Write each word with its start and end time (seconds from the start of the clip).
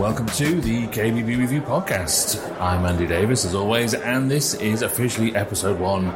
Welcome 0.00 0.28
to 0.28 0.62
the 0.62 0.86
KBB 0.86 1.36
Review 1.36 1.60
Podcast. 1.60 2.58
I'm 2.58 2.86
Andy 2.86 3.06
Davies, 3.06 3.44
as 3.44 3.54
always, 3.54 3.92
and 3.92 4.30
this 4.30 4.54
is 4.54 4.80
officially 4.80 5.36
episode 5.36 5.78
one 5.78 6.06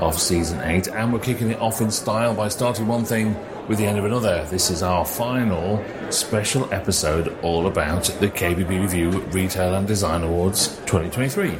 of 0.00 0.18
season 0.18 0.62
eight. 0.62 0.88
And 0.88 1.12
we're 1.12 1.18
kicking 1.18 1.50
it 1.50 1.60
off 1.60 1.82
in 1.82 1.90
style 1.90 2.34
by 2.34 2.48
starting 2.48 2.86
one 2.86 3.04
thing 3.04 3.36
with 3.68 3.76
the 3.76 3.84
end 3.84 3.98
of 3.98 4.06
another. 4.06 4.46
This 4.46 4.70
is 4.70 4.82
our 4.82 5.04
final 5.04 5.84
special 6.10 6.72
episode 6.72 7.36
all 7.42 7.66
about 7.66 8.04
the 8.20 8.28
KBB 8.28 8.80
Review 8.80 9.10
Retail 9.10 9.74
and 9.74 9.86
Design 9.86 10.22
Awards 10.22 10.68
2023. 10.86 11.50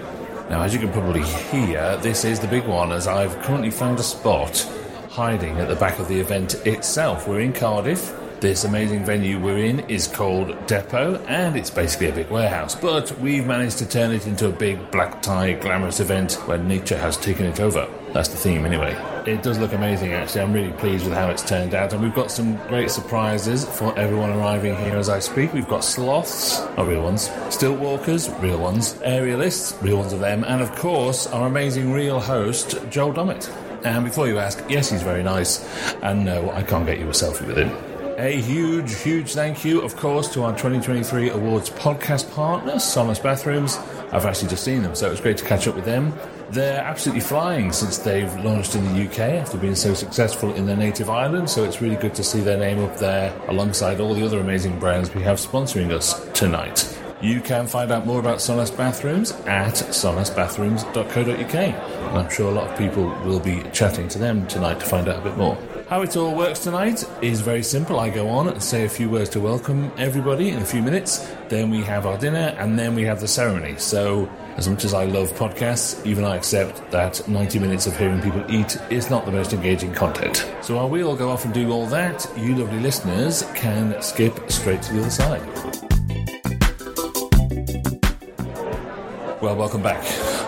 Now, 0.48 0.62
as 0.62 0.72
you 0.72 0.80
can 0.80 0.90
probably 0.92 1.24
hear, 1.24 1.98
this 1.98 2.24
is 2.24 2.40
the 2.40 2.48
big 2.48 2.66
one 2.66 2.90
as 2.90 3.06
I've 3.06 3.38
currently 3.42 3.70
found 3.70 4.00
a 4.00 4.02
spot 4.02 4.66
hiding 5.10 5.58
at 5.58 5.68
the 5.68 5.76
back 5.76 5.98
of 5.98 6.08
the 6.08 6.20
event 6.20 6.54
itself. 6.66 7.28
We're 7.28 7.40
in 7.40 7.52
Cardiff. 7.52 8.14
This 8.38 8.64
amazing 8.64 9.02
venue 9.02 9.40
we're 9.40 9.64
in 9.64 9.80
is 9.88 10.06
called 10.06 10.48
Depot, 10.66 11.16
and 11.26 11.56
it's 11.56 11.70
basically 11.70 12.10
a 12.10 12.12
big 12.12 12.30
warehouse. 12.30 12.74
But 12.74 13.18
we've 13.18 13.46
managed 13.46 13.78
to 13.78 13.88
turn 13.88 14.12
it 14.12 14.26
into 14.26 14.48
a 14.48 14.52
big 14.52 14.90
black 14.90 15.22
tie 15.22 15.54
glamorous 15.54 16.00
event 16.00 16.34
where 16.46 16.58
nature 16.58 16.98
has 16.98 17.16
taken 17.16 17.46
it 17.46 17.60
over. 17.60 17.88
That's 18.12 18.28
the 18.28 18.36
theme, 18.36 18.66
anyway. 18.66 18.94
It 19.26 19.42
does 19.42 19.58
look 19.58 19.72
amazing, 19.72 20.12
actually. 20.12 20.42
I'm 20.42 20.52
really 20.52 20.72
pleased 20.72 21.04
with 21.06 21.14
how 21.14 21.30
it's 21.30 21.42
turned 21.42 21.74
out, 21.74 21.94
and 21.94 22.02
we've 22.02 22.14
got 22.14 22.30
some 22.30 22.58
great 22.68 22.90
surprises 22.90 23.64
for 23.64 23.98
everyone 23.98 24.28
arriving 24.30 24.76
here 24.76 24.96
as 24.96 25.08
I 25.08 25.18
speak. 25.18 25.54
We've 25.54 25.66
got 25.66 25.82
sloths, 25.82 26.60
not 26.76 26.88
real 26.88 27.04
ones, 27.04 27.30
stilt 27.48 27.80
walkers, 27.80 28.28
real 28.40 28.58
ones, 28.58 28.94
aerialists, 28.96 29.82
real 29.82 29.96
ones 29.96 30.12
of 30.12 30.20
them, 30.20 30.44
and 30.44 30.60
of 30.60 30.76
course, 30.76 31.26
our 31.28 31.46
amazing 31.46 31.90
real 31.90 32.20
host, 32.20 32.76
Joel 32.90 33.14
Dommett. 33.14 33.50
And 33.82 34.04
before 34.04 34.28
you 34.28 34.38
ask, 34.38 34.62
yes, 34.68 34.90
he's 34.90 35.02
very 35.02 35.22
nice, 35.22 35.64
and 36.02 36.26
no, 36.26 36.50
I 36.50 36.62
can't 36.62 36.84
get 36.84 36.98
you 36.98 37.06
a 37.06 37.12
selfie 37.12 37.46
with 37.46 37.56
him. 37.56 37.95
A 38.18 38.40
huge, 38.40 38.94
huge 39.02 39.34
thank 39.34 39.62
you, 39.62 39.82
of 39.82 39.94
course, 39.94 40.32
to 40.32 40.42
our 40.44 40.52
2023 40.52 41.28
Awards 41.28 41.68
podcast 41.68 42.32
partner, 42.32 42.76
Sonas 42.76 43.22
Bathrooms. 43.22 43.76
I've 44.10 44.24
actually 44.24 44.48
just 44.48 44.64
seen 44.64 44.80
them, 44.80 44.94
so 44.94 45.08
it 45.08 45.10
was 45.10 45.20
great 45.20 45.36
to 45.36 45.44
catch 45.44 45.68
up 45.68 45.74
with 45.74 45.84
them. 45.84 46.14
They're 46.48 46.80
absolutely 46.80 47.20
flying 47.20 47.72
since 47.72 47.98
they've 47.98 48.34
launched 48.36 48.74
in 48.74 48.84
the 48.84 49.04
UK 49.06 49.18
after 49.18 49.58
being 49.58 49.74
so 49.74 49.92
successful 49.92 50.54
in 50.54 50.64
their 50.64 50.78
native 50.78 51.10
Ireland, 51.10 51.50
so 51.50 51.64
it's 51.64 51.82
really 51.82 51.96
good 51.96 52.14
to 52.14 52.24
see 52.24 52.40
their 52.40 52.56
name 52.56 52.82
up 52.82 52.96
there 52.96 53.38
alongside 53.48 54.00
all 54.00 54.14
the 54.14 54.24
other 54.24 54.40
amazing 54.40 54.78
brands 54.78 55.14
we 55.14 55.20
have 55.20 55.36
sponsoring 55.36 55.90
us 55.92 56.26
tonight. 56.32 56.98
You 57.20 57.42
can 57.42 57.66
find 57.66 57.92
out 57.92 58.06
more 58.06 58.18
about 58.18 58.38
Sonas 58.38 58.74
Bathrooms 58.74 59.32
at 59.46 59.74
sonasbathrooms.co.uk. 59.74 61.54
And 61.54 62.18
I'm 62.18 62.30
sure 62.30 62.50
a 62.50 62.54
lot 62.54 62.70
of 62.70 62.78
people 62.78 63.08
will 63.26 63.40
be 63.40 63.62
chatting 63.74 64.08
to 64.08 64.18
them 64.18 64.46
tonight 64.46 64.80
to 64.80 64.86
find 64.86 65.06
out 65.06 65.18
a 65.18 65.22
bit 65.22 65.36
more. 65.36 65.58
How 65.88 66.02
it 66.02 66.16
all 66.16 66.34
works 66.34 66.58
tonight 66.58 67.04
is 67.22 67.42
very 67.42 67.62
simple. 67.62 68.00
I 68.00 68.10
go 68.10 68.28
on 68.28 68.48
and 68.48 68.60
say 68.60 68.84
a 68.84 68.88
few 68.88 69.08
words 69.08 69.30
to 69.30 69.40
welcome 69.40 69.92
everybody 69.96 70.48
in 70.48 70.58
a 70.58 70.64
few 70.64 70.82
minutes. 70.82 71.24
Then 71.48 71.70
we 71.70 71.80
have 71.82 72.06
our 72.06 72.18
dinner 72.18 72.56
and 72.58 72.76
then 72.76 72.96
we 72.96 73.04
have 73.04 73.20
the 73.20 73.28
ceremony. 73.28 73.76
So, 73.78 74.28
as 74.56 74.68
much 74.68 74.84
as 74.84 74.94
I 74.94 75.04
love 75.04 75.30
podcasts, 75.34 76.04
even 76.04 76.24
I 76.24 76.34
accept 76.34 76.90
that 76.90 77.28
90 77.28 77.60
minutes 77.60 77.86
of 77.86 77.96
hearing 77.96 78.20
people 78.20 78.44
eat 78.50 78.76
is 78.90 79.10
not 79.10 79.26
the 79.26 79.30
most 79.30 79.52
engaging 79.52 79.92
content. 79.92 80.44
So, 80.60 80.74
while 80.74 80.88
we 80.88 81.04
all 81.04 81.14
go 81.14 81.30
off 81.30 81.44
and 81.44 81.54
do 81.54 81.70
all 81.70 81.86
that, 81.86 82.28
you 82.36 82.56
lovely 82.56 82.80
listeners 82.80 83.44
can 83.54 83.94
skip 84.02 84.50
straight 84.50 84.82
to 84.82 84.92
the 84.92 85.00
other 85.02 85.10
side. 85.10 85.42
Well, 89.40 89.54
welcome 89.54 89.84
back. 89.84 90.02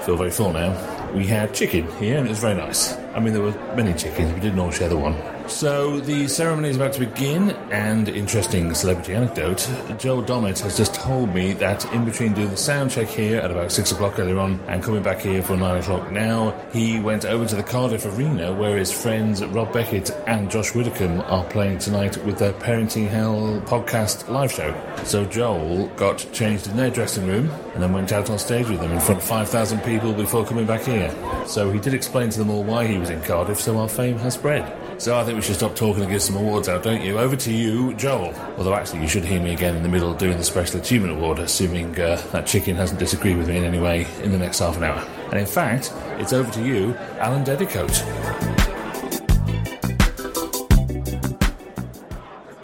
Feel 0.05 0.17
very 0.17 0.33
full 0.33 0.53
now. 0.53 0.98
We 1.15 1.27
had 1.27 1.55
chicken 1.55 1.91
here, 1.99 2.19
and 2.19 2.27
it 2.27 2.31
was 2.31 2.39
very 2.39 2.55
nice. 2.55 2.95
I 3.15 3.21
mean, 3.21 3.33
there 3.33 3.43
were 3.43 3.55
many 3.75 3.95
chickens. 3.95 4.33
We 4.35 4.41
didn't 4.41 4.59
all 4.59 4.71
share 4.71 4.89
the 4.89 4.97
one. 4.97 5.15
So 5.49 5.99
the 5.99 6.29
ceremony 6.29 6.69
is 6.69 6.77
about 6.77 6.93
to 6.93 7.01
begin, 7.01 7.51
and 7.73 8.09
interesting 8.09 8.73
celebrity 8.75 9.15
anecdote: 9.15 9.69
Joel 9.99 10.23
Dommett 10.23 10.61
has 10.61 10.77
just 10.77 10.95
told 10.95 11.35
me 11.35 11.53
that 11.55 11.85
in 11.93 12.05
between 12.05 12.33
doing 12.35 12.51
the 12.51 12.57
sound 12.57 12.93
check 12.93 13.09
here 13.09 13.41
at 13.41 13.51
about 13.51 13.73
six 13.73 13.91
o'clock 13.91 14.19
earlier 14.19 14.39
on 14.39 14.61
and 14.69 14.83
coming 14.83 15.03
back 15.03 15.21
here 15.21 15.43
for 15.43 15.57
nine 15.57 15.81
o'clock 15.81 16.13
now, 16.13 16.55
he 16.73 17.01
went 17.01 17.25
over 17.25 17.45
to 17.45 17.57
the 17.57 17.63
Cardiff 17.63 18.07
Arena 18.07 18.53
where 18.53 18.77
his 18.77 18.93
friends 18.93 19.45
Rob 19.45 19.73
Beckett 19.73 20.11
and 20.27 20.51
Josh 20.51 20.75
Widdicombe 20.75 21.23
are 21.23 21.45
playing 21.45 21.79
tonight 21.79 22.17
with 22.25 22.39
their 22.39 22.53
Parenting 22.53 23.09
Hell 23.09 23.61
podcast 23.67 24.29
live 24.29 24.53
show. 24.53 24.75
So 25.05 25.25
Joel 25.25 25.89
got 25.97 26.19
changed 26.33 26.69
in 26.69 26.77
their 26.77 26.91
dressing 26.91 27.27
room 27.27 27.51
and 27.75 27.83
then 27.83 27.93
went 27.93 28.13
out 28.13 28.31
on 28.31 28.39
stage 28.39 28.69
with 28.69 28.81
them 28.81 28.93
in 28.93 29.01
front 29.01 29.21
of 29.21 29.27
five 29.27 29.49
thousand 29.49 29.81
people 29.81 30.13
before 30.13 30.47
coming 30.47 30.67
back 30.67 30.83
here. 30.83 31.13
So 31.47 31.71
he 31.73 31.81
did 31.81 31.95
explain 31.95 32.31
to 32.31 32.39
them 32.39 32.51
all 32.51 32.63
why 32.63 32.87
he 32.87 32.99
was 32.99 33.11
in 33.11 33.21
Cardiff, 33.23 33.61
so 33.61 33.79
our 33.79 33.89
fame 33.89 34.19
has 34.19 34.35
spread. 34.35 34.88
So 34.99 35.17
I 35.17 35.23
think 35.23 35.37
we 35.37 35.43
should 35.43 35.55
stop 35.55 35.77
talking 35.77 36.03
and 36.03 36.11
give 36.11 36.21
some 36.21 36.35
awards 36.35 36.69
out, 36.69 36.83
don't 36.83 37.01
you? 37.01 37.21
Over 37.21 37.37
to 37.37 37.53
you, 37.53 37.95
Joel. 37.95 38.35
Although 38.57 38.75
actually, 38.75 39.03
you 39.03 39.09
should 39.09 39.25
hear 39.25 39.41
me 39.41 39.53
again 39.53 39.77
in 39.77 39.85
the 39.85 39.89
middle 39.89 40.13
doing 40.13 40.37
the 40.37 40.43
Special 40.43 40.81
Achievement 40.81 41.17
Award, 41.17 41.39
assuming 41.39 41.93
uh, 42.01 42.21
that 42.33 42.49
chicken 42.49 42.75
hasn't 42.75 42.99
disagreed 42.99 43.37
with 43.37 43.47
me 43.47 43.59
in 43.59 43.65
any 43.65 43.79
way 43.79 44.09
in 44.25 44.33
the 44.33 44.39
next 44.39 44.59
half 44.59 44.77
an 44.77 44.83
hour. 44.83 44.99
And 45.31 45.39
in 45.39 45.47
fact, 45.47 45.95
it's 46.19 46.33
over 46.33 46.51
to 46.51 46.65
you, 46.65 46.95
Alan 47.21 47.45
Dedicoat. 47.45 47.93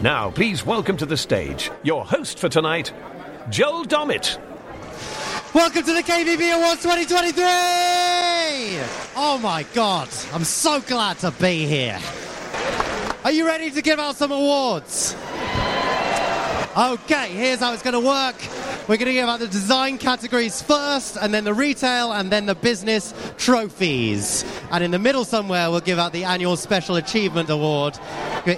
Now, 0.01 0.29
please 0.29 0.65
welcome 0.65 0.97
to 0.97 1.05
the 1.05 1.15
stage 1.15 1.71
your 1.83 2.05
host 2.05 2.39
for 2.39 2.49
tonight, 2.49 2.91
Joel 3.49 3.85
Dommett. 3.85 4.41
Welcome 5.53 5.83
to 5.83 5.93
the 5.93 6.03
KBB 6.03 6.53
Awards 6.53 6.83
2023! 6.83 7.45
Oh 9.15 9.39
my 9.41 9.65
god, 9.73 10.09
I'm 10.33 10.43
so 10.43 10.81
glad 10.81 11.17
to 11.19 11.31
be 11.31 11.65
here. 11.65 11.97
Are 13.25 13.31
you 13.31 13.47
ready 13.47 13.71
to 13.71 13.81
give 13.81 13.97
out 13.97 14.17
some 14.17 14.31
awards? 14.31 15.15
Okay, 16.77 17.29
here's 17.29 17.59
how 17.59 17.73
it's 17.73 17.81
going 17.81 17.95
to 17.95 17.99
work. 17.99 18.35
We're 18.87 18.97
going 18.97 19.07
to 19.07 19.13
give 19.13 19.27
out 19.27 19.39
the 19.39 19.47
design 19.47 19.97
categories 19.97 20.61
first, 20.61 21.17
and 21.19 21.33
then 21.33 21.43
the 21.43 21.53
retail, 21.55 22.11
and 22.11 22.31
then 22.31 22.45
the 22.45 22.53
business 22.53 23.15
trophies. 23.39 24.45
And 24.69 24.83
in 24.83 24.91
the 24.91 24.99
middle 24.99 25.25
somewhere, 25.25 25.71
we'll 25.71 25.79
give 25.79 25.97
out 25.97 26.13
the 26.13 26.23
annual 26.23 26.55
Special 26.55 26.97
Achievement 26.97 27.49
Award. 27.49 27.97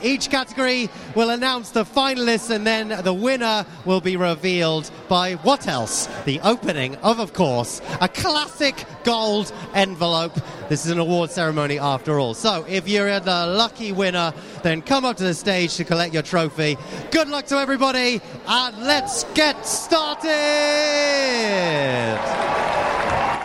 Each 0.04 0.30
category, 0.30 0.90
we'll 1.16 1.30
announce 1.30 1.70
the 1.70 1.86
finalists, 1.86 2.50
and 2.50 2.68
then 2.68 2.90
the 3.06 3.14
winner 3.14 3.66
will 3.86 4.02
be 4.02 4.18
revealed 4.18 4.92
by 5.08 5.36
what 5.36 5.66
else? 5.66 6.10
The 6.26 6.42
opening 6.42 6.98
of, 6.98 7.22
of 7.22 7.32
course, 7.32 7.82
a 8.02 8.10
classic 8.10 8.84
gold 9.06 9.54
envelope. 9.74 10.38
This 10.70 10.86
is 10.86 10.92
an 10.92 11.00
award 11.00 11.32
ceremony 11.32 11.80
after 11.80 12.20
all. 12.20 12.34
So 12.34 12.66
if 12.68 12.90
you're 12.90 13.22
the 13.22 13.48
lucky 13.48 13.94
winner, 13.94 14.34
then 14.64 14.82
come 14.82 15.06
up 15.06 15.16
to 15.18 15.24
the 15.24 15.34
stage 15.34 15.76
to 15.76 15.86
collect 15.86 16.14
your 16.14 16.24
trophy. 16.24 16.78
Good 17.10 17.30
luck 17.30 17.46
to 17.48 17.56
everybody, 17.56 18.20
and 18.46 18.84
let's 18.84 19.24
get 19.34 19.66
started. 19.66 20.28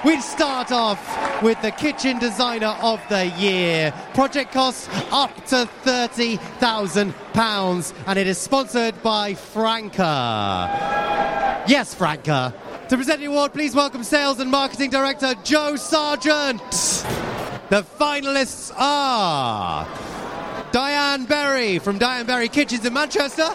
We 0.04 0.20
start 0.20 0.72
off 0.72 1.42
with 1.42 1.62
the 1.62 1.70
kitchen 1.70 2.18
designer 2.18 2.76
of 2.82 3.00
the 3.08 3.26
year. 3.38 3.94
Project 4.14 4.52
costs 4.52 4.88
up 5.12 5.32
to 5.46 5.68
£30,000 5.84 7.94
and 8.08 8.18
it 8.18 8.26
is 8.26 8.36
sponsored 8.36 9.00
by 9.00 9.34
Franke. 9.34 9.98
Yes, 11.68 11.94
Franke. 11.94 12.52
To 12.92 12.98
present 12.98 13.20
the 13.20 13.24
award, 13.24 13.54
please 13.54 13.74
welcome 13.74 14.04
Sales 14.04 14.38
and 14.38 14.50
Marketing 14.50 14.90
Director 14.90 15.32
Joe 15.44 15.76
Sargent. 15.76 16.60
The 17.70 17.82
finalists 17.98 18.70
are 18.76 19.88
Diane 20.72 21.24
Berry 21.24 21.78
from 21.78 21.96
Diane 21.96 22.26
Berry 22.26 22.48
Kitchens 22.48 22.84
in 22.84 22.92
Manchester. 22.92 23.48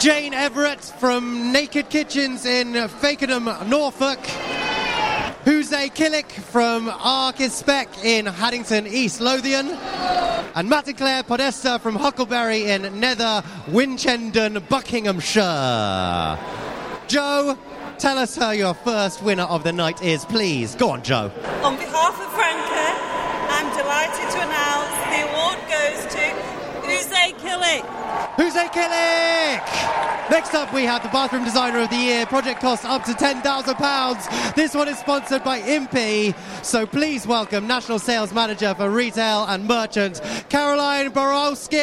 Jane 0.00 0.32
Everett 0.32 0.80
from 0.80 1.52
Naked 1.52 1.90
Kitchens 1.90 2.46
in 2.46 2.72
Fakenham, 2.72 3.68
Norfolk. 3.68 4.24
Jose 5.44 5.90
Killick 5.90 6.32
from 6.32 6.88
Arkispec 6.88 8.06
in 8.06 8.24
Haddington, 8.24 8.86
East 8.86 9.20
Lothian. 9.20 9.68
And 10.54 10.70
Matt 10.70 10.88
and 10.88 10.96
Claire 10.96 11.24
Podesta 11.24 11.78
from 11.78 11.96
Huckleberry 11.96 12.70
in 12.70 12.98
Nether 12.98 13.44
Winchendon, 13.66 14.66
Buckinghamshire. 14.70 16.65
Joe, 17.08 17.56
tell 17.98 18.18
us 18.18 18.36
how 18.36 18.50
your 18.50 18.74
first 18.74 19.22
winner 19.22 19.44
of 19.44 19.62
the 19.62 19.72
night 19.72 20.02
is, 20.02 20.24
please. 20.24 20.74
Go 20.74 20.90
on, 20.90 21.02
Joe. 21.02 21.30
On 21.62 21.76
behalf 21.76 22.20
of 22.20 22.32
Franke, 22.32 22.86
I'm 23.48 23.70
delighted 23.76 24.28
to 24.30 24.40
announce 24.42 24.90
the 25.14 25.22
award 25.30 25.58
goes 25.70 26.06
to 26.14 26.24
Jose 26.86 27.32
Killick. 27.38 27.84
Jose 28.36 28.68
Killick! 28.68 30.30
Next 30.30 30.54
up, 30.54 30.74
we 30.74 30.82
have 30.82 31.04
the 31.04 31.08
Bathroom 31.10 31.44
Designer 31.44 31.78
of 31.78 31.90
the 31.90 31.96
Year. 31.96 32.26
Project 32.26 32.60
costs 32.60 32.84
up 32.84 33.04
to 33.04 33.12
£10,000. 33.12 34.54
This 34.56 34.74
one 34.74 34.88
is 34.88 34.98
sponsored 34.98 35.44
by 35.44 35.58
Impey. 35.58 36.34
So 36.62 36.86
please 36.86 37.24
welcome 37.24 37.68
National 37.68 38.00
Sales 38.00 38.34
Manager 38.34 38.74
for 38.74 38.90
Retail 38.90 39.44
and 39.44 39.68
Merchant, 39.68 40.20
Caroline 40.48 41.10
Borowski. 41.10 41.76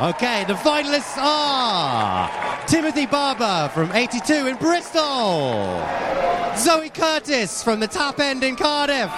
Okay, 0.00 0.44
the 0.44 0.54
finalists 0.54 1.18
are 1.18 2.66
Timothy 2.66 3.04
Barber 3.04 3.70
from 3.74 3.92
82 3.92 4.46
in 4.46 4.56
Bristol, 4.56 5.84
Zoe 6.56 6.88
Curtis 6.88 7.62
from 7.62 7.80
the 7.80 7.86
Tap 7.86 8.18
End 8.18 8.42
in 8.42 8.56
Cardiff. 8.56 9.10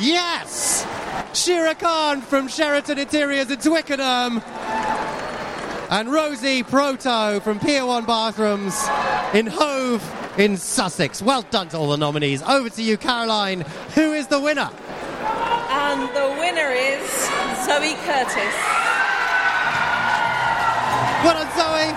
Yes! 0.00 0.86
Shira 1.34 1.74
Khan 1.74 2.22
from 2.22 2.48
Sheraton 2.48 2.98
Interiors 2.98 3.50
in 3.50 3.58
Twickenham. 3.58 4.40
And 5.90 6.10
Rosie 6.10 6.62
Proto 6.62 7.40
from 7.40 7.60
Pier 7.60 7.84
1 7.84 8.06
Bathrooms 8.06 8.88
in 9.34 9.46
Hove 9.46 10.02
in 10.38 10.56
Sussex. 10.56 11.20
Well 11.20 11.42
done 11.42 11.68
to 11.68 11.76
all 11.76 11.90
the 11.90 11.98
nominees. 11.98 12.40
Over 12.42 12.70
to 12.70 12.82
you, 12.82 12.96
Caroline. 12.96 13.66
Who 13.94 14.14
is 14.14 14.28
the 14.28 14.40
winner? 14.40 14.70
And 15.68 16.02
the 16.14 16.40
winner 16.40 16.70
is 16.70 17.35
Zoe 17.66 17.94
Curtis. 18.06 18.54
Well 21.24 21.34
done, 21.34 21.50
Zoe. 21.58 21.90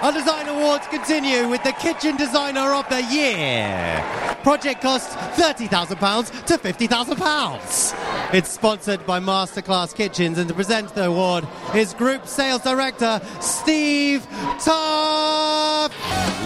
Our 0.00 0.12
design 0.12 0.46
awards 0.46 0.86
continue 0.86 1.48
with 1.48 1.64
the 1.64 1.72
Kitchen 1.72 2.16
Designer 2.16 2.72
of 2.72 2.88
the 2.88 3.02
Year. 3.02 4.00
Project 4.44 4.80
costs 4.80 5.16
£30,000 5.36 6.44
to 6.44 6.56
£50,000. 6.56 8.32
It's 8.32 8.48
sponsored 8.48 9.04
by 9.06 9.18
Masterclass 9.18 9.92
Kitchens, 9.92 10.38
and 10.38 10.46
to 10.46 10.54
present 10.54 10.94
the 10.94 11.06
award 11.06 11.48
is 11.74 11.94
Group 11.94 12.24
Sales 12.28 12.62
Director 12.62 13.20
Steve 13.40 14.24
Tough. 14.62 15.92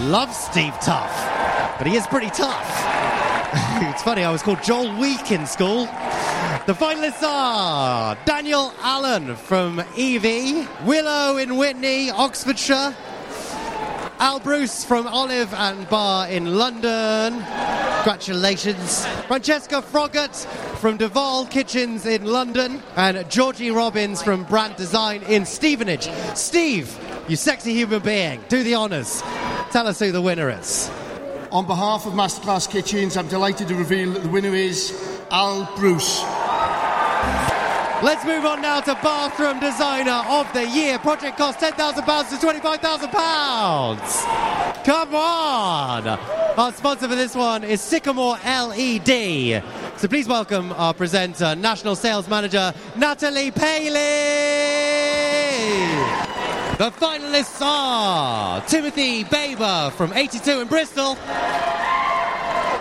Love 0.05 0.33
Steve 0.33 0.73
Tough, 0.81 1.77
but 1.77 1.85
he 1.85 1.95
is 1.95 2.07
pretty 2.07 2.31
tough. 2.31 2.67
it's 3.83 4.01
funny, 4.01 4.23
I 4.23 4.31
was 4.31 4.41
called 4.41 4.63
Joel 4.63 4.97
Week 4.97 5.31
in 5.31 5.45
school. 5.45 5.87
The 6.65 6.71
finalists 6.71 7.21
are 7.23 8.17
Daniel 8.23 8.73
Allen 8.79 9.35
from 9.35 9.81
EV, 9.97 10.85
Willow 10.85 11.35
in 11.35 11.57
Witney, 11.57 12.09
Oxfordshire, 12.09 12.95
Al 14.19 14.39
Bruce 14.39 14.85
from 14.85 15.05
Olive 15.05 15.53
and 15.53 15.89
Barr 15.89 16.29
in 16.29 16.55
London. 16.57 17.33
Congratulations. 17.33 19.05
Francesca 19.27 19.81
Froggatt 19.81 20.45
from 20.77 20.97
deVOL 20.97 21.51
Kitchens 21.51 22.05
in 22.05 22.23
London. 22.23 22.81
And 22.95 23.29
Georgie 23.29 23.71
Robbins 23.71 24.23
from 24.23 24.45
Brand 24.45 24.77
Design 24.77 25.21
in 25.23 25.45
Stevenage. 25.45 26.07
Steve, 26.33 26.97
you 27.27 27.35
sexy 27.35 27.73
human 27.73 28.01
being, 28.01 28.41
do 28.47 28.63
the 28.63 28.75
honours. 28.75 29.21
Tell 29.71 29.85
us 29.85 29.99
who 29.99 30.13
the 30.13 30.21
winner 30.21 30.49
is. 30.49 30.89
On 31.51 31.67
behalf 31.67 32.05
of 32.05 32.13
Masterclass 32.13 32.69
Kitchens, 32.69 33.17
I'm 33.17 33.27
delighted 33.27 33.67
to 33.67 33.75
reveal 33.75 34.13
that 34.13 34.23
the 34.23 34.29
winner 34.29 34.55
is 34.55 34.97
Al 35.29 35.69
Bruce. 35.75 36.23
Let's 38.03 38.25
move 38.25 38.43
on 38.43 38.61
now 38.61 38.81
to 38.81 38.95
Bathroom 38.95 39.61
Designer 39.61 40.25
of 40.27 40.51
the 40.51 40.67
Year. 40.67 40.99
Project 40.99 41.37
cost 41.37 41.59
£10,000 41.59 42.29
to 42.31 42.35
£25,000. 42.45 44.83
Come 44.83 45.15
on! 45.15 46.09
Our 46.09 46.73
sponsor 46.73 47.07
for 47.07 47.15
this 47.15 47.33
one 47.33 47.63
is 47.63 47.79
Sycamore 47.79 48.37
LED. 48.43 49.63
So 49.95 50.09
please 50.09 50.27
welcome 50.27 50.73
our 50.73 50.93
presenter, 50.93 51.55
National 51.55 51.95
Sales 51.95 52.27
Manager 52.27 52.73
Natalie 52.97 53.51
Paley. 53.51 53.93
The 56.77 56.91
finalists 56.91 57.61
are 57.61 58.59
Timothy 58.67 59.23
Baber 59.23 59.91
from 59.95 60.11
82 60.11 60.59
in 60.59 60.67
Bristol. 60.67 61.17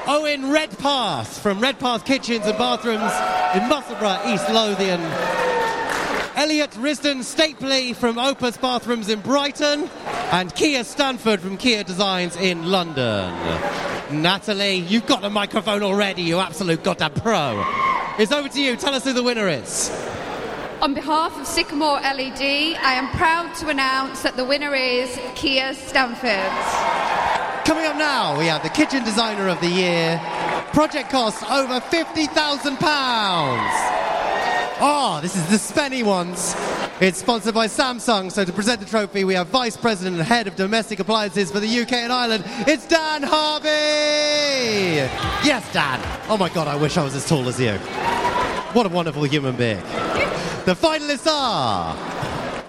Owen 0.07 0.51
Redpath 0.51 1.39
from 1.39 1.61
Redpath 1.61 2.05
Kitchens 2.05 2.45
and 2.45 2.59
Bathrooms 2.59 3.13
in 3.55 3.69
Musselburgh, 3.69 4.21
East 4.27 4.49
Lothian. 4.51 5.01
Elliot 6.35 6.71
Risden 6.73 7.21
Stapley 7.21 7.95
from 7.95 8.19
Opus 8.19 8.57
Bathrooms 8.57 9.09
in 9.09 9.21
Brighton. 9.21 9.89
And 10.33 10.53
Kia 10.57 10.83
Stanford 10.83 11.41
from 11.41 11.57
Kia 11.57 11.85
Designs 11.85 12.35
in 12.37 12.67
London. 12.67 13.33
Natalie, 14.11 14.77
you've 14.77 15.07
got 15.07 15.23
the 15.23 15.31
microphone 15.31 15.83
already, 15.83 16.23
you 16.23 16.41
absolute 16.41 16.83
goddamn 16.83 17.15
pro. 17.15 17.65
It's 18.19 18.33
over 18.33 18.49
to 18.49 18.61
you. 18.61 18.77
Tell 18.77 18.95
us 18.95 19.05
who 19.05 19.13
the 19.13 19.23
winner 19.23 19.49
is. 19.49 19.91
On 20.81 20.95
behalf 20.95 21.39
of 21.39 21.47
Sycamore 21.47 22.01
LED, 22.01 22.41
I 22.43 22.95
am 22.95 23.09
proud 23.17 23.55
to 23.57 23.69
announce 23.69 24.23
that 24.23 24.37
the 24.37 24.45
winner 24.45 24.75
is 24.75 25.17
Kia 25.37 25.75
Stanford. 25.75 27.32
Coming 27.65 27.87
up 27.87 27.97
now, 27.97 28.37
we 28.37 28.47
have 28.47 28.63
the 28.65 28.69
Kitchen 28.69 29.05
Designer 29.05 29.47
of 29.47 29.61
the 29.61 29.69
Year. 29.69 30.21
Project 30.73 31.11
costs 31.11 31.45
over 31.45 31.79
£50,000. 31.79 32.77
Oh, 34.81 34.89
ah, 34.89 35.21
this 35.21 35.37
is 35.37 35.47
the 35.49 35.57
spenny 35.57 36.03
ones. 36.03 36.57
It's 37.01 37.19
sponsored 37.19 37.55
by 37.55 37.69
Samsung. 37.69 38.33
So 38.33 38.45
to 38.45 38.53
present 38.53 38.81
the 38.81 38.87
trophy, 38.87 39.23
we 39.23 39.35
have 39.35 39.47
Vice 39.47 39.77
President 39.77 40.17
and 40.17 40.27
Head 40.27 40.49
of 40.49 40.57
Domestic 40.57 40.99
Appliances 40.99 41.53
for 41.53 41.61
the 41.61 41.81
UK 41.83 41.93
and 41.93 42.13
Ireland. 42.13 42.43
It's 42.67 42.85
Dan 42.89 43.23
Harvey. 43.23 43.69
Yes, 45.47 45.73
Dan. 45.73 46.01
Oh 46.29 46.37
my 46.37 46.49
God, 46.49 46.67
I 46.67 46.75
wish 46.75 46.97
I 46.97 47.05
was 47.05 47.15
as 47.15 47.29
tall 47.29 47.49
as 47.49 47.61
you. 47.61 47.75
What 48.73 48.87
a 48.87 48.89
wonderful 48.89 49.23
human 49.23 49.55
being. 49.55 49.81
The 50.65 50.75
finalists 50.75 51.31
are 51.31 51.95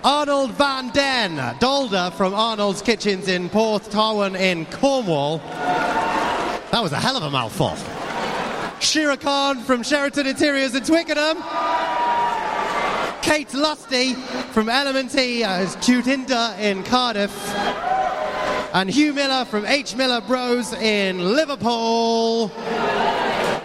Arnold 0.03 0.51
Van 0.51 0.89
Den, 0.89 1.57
Dolder 1.59 2.11
from 2.11 2.33
Arnold's 2.33 2.81
Kitchens 2.81 3.29
in 3.29 3.49
Porthtowan 3.49 4.35
in 4.35 4.65
Cornwall. 4.65 5.37
That 5.37 6.81
was 6.81 6.91
a 6.91 6.99
hell 6.99 7.15
of 7.15 7.23
a 7.23 7.29
mouthful. 7.29 7.77
Shira 8.81 9.15
Khan 9.15 9.61
from 9.61 9.81
Sheraton 9.81 10.27
Interiors 10.27 10.75
in 10.75 10.83
Twickenham. 10.83 11.37
Kate 13.21 13.53
Lusty 13.53 14.15
from 14.51 14.67
Elementy 14.67 15.43
uh, 15.43 15.65
Tutinda 15.79 16.59
in 16.59 16.83
Cardiff. 16.83 17.31
And 18.73 18.89
Hugh 18.89 19.13
Miller 19.13 19.45
from 19.45 19.65
H. 19.65 19.95
Miller 19.95 20.19
Bros 20.19 20.73
in 20.73 21.33
Liverpool. 21.33 22.51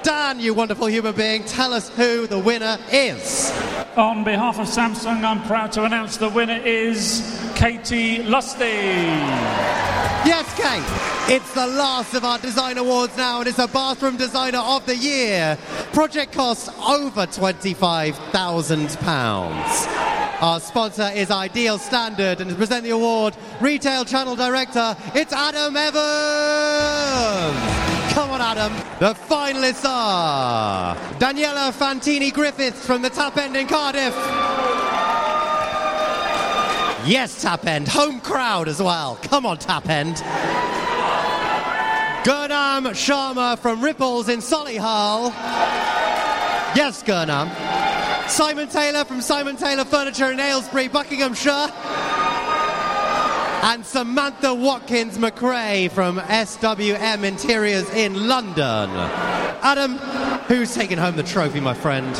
Dan, 0.02 0.40
you 0.40 0.54
wonderful 0.54 0.86
human 0.86 1.14
being, 1.14 1.44
tell 1.44 1.72
us 1.72 1.88
who 1.90 2.26
the 2.26 2.38
winner 2.38 2.78
is. 2.90 3.52
On 3.96 4.24
behalf 4.24 4.58
of 4.58 4.66
Samsung, 4.66 5.24
I'm 5.24 5.42
proud 5.42 5.70
to 5.72 5.84
announce 5.84 6.16
the 6.16 6.28
winner 6.28 6.60
is 6.64 7.22
Katie 7.54 8.22
Lusty. 8.22 8.64
Yes, 10.24 10.46
Kate. 10.56 10.82
It's 11.34 11.52
the 11.52 11.66
last 11.66 12.14
of 12.14 12.24
our 12.24 12.38
design 12.38 12.78
awards 12.78 13.14
now, 13.16 13.40
and 13.40 13.48
it's 13.48 13.58
a 13.58 13.68
bathroom 13.68 14.16
designer 14.16 14.58
of 14.58 14.86
the 14.86 14.96
year. 14.96 15.58
Project 15.92 16.32
costs 16.32 16.68
over 16.68 17.26
£25,000. 17.26 19.88
Our 20.40 20.60
sponsor 20.60 21.10
is 21.14 21.30
Ideal 21.30 21.78
Standard, 21.78 22.40
and 22.40 22.48
to 22.50 22.56
present 22.56 22.84
the 22.84 22.90
award, 22.90 23.36
Retail 23.60 24.04
Channel 24.04 24.36
Director, 24.36 24.96
it's 25.14 25.32
Adam 25.32 25.76
Evans. 25.76 27.77
Come 28.18 28.32
on, 28.32 28.40
Adam. 28.40 28.72
The 28.98 29.14
finalists 29.14 29.84
are 29.88 30.96
Daniela 31.20 31.70
Fantini 31.70 32.32
Griffiths 32.32 32.84
from 32.84 33.00
the 33.00 33.10
Tap 33.10 33.36
End 33.36 33.56
in 33.56 33.68
Cardiff. 33.68 34.12
Yes, 37.06 37.40
Tap 37.40 37.64
End. 37.64 37.86
Home 37.86 38.18
crowd 38.20 38.66
as 38.66 38.82
well. 38.82 39.20
Come 39.22 39.46
on, 39.46 39.56
Tap 39.58 39.88
End. 39.88 40.16
Gurnam 42.24 42.86
Sharma 42.90 43.56
from 43.56 43.84
Ripples 43.84 44.28
in 44.28 44.40
Solihull. 44.40 45.30
Yes, 46.74 47.04
Gurnam. 47.04 47.48
Simon 48.28 48.66
Taylor 48.68 49.04
from 49.04 49.20
Simon 49.20 49.56
Taylor 49.56 49.84
Furniture 49.84 50.32
in 50.32 50.40
Aylesbury, 50.40 50.88
Buckinghamshire 50.88 51.68
and 53.62 53.84
Samantha 53.84 54.54
Watkins 54.54 55.18
McRae 55.18 55.90
from 55.90 56.18
SWM 56.18 57.24
Interiors 57.24 57.88
in 57.90 58.28
London. 58.28 58.90
Adam, 59.62 59.98
who's 60.46 60.74
taking 60.74 60.98
home 60.98 61.16
the 61.16 61.22
trophy, 61.22 61.60
my 61.60 61.74
friend? 61.74 62.14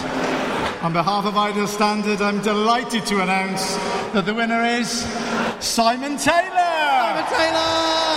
On 0.82 0.92
behalf 0.92 1.26
of 1.26 1.36
Ideal 1.36 1.66
Standard, 1.66 2.20
I'm 2.20 2.42
delighted 2.42 3.06
to 3.06 3.22
announce 3.22 3.76
that 4.12 4.26
the 4.26 4.34
winner 4.34 4.64
is 4.64 5.06
Simon 5.60 6.16
Taylor. 6.16 6.54
Simon 6.56 7.24
Taylor! 7.26 8.07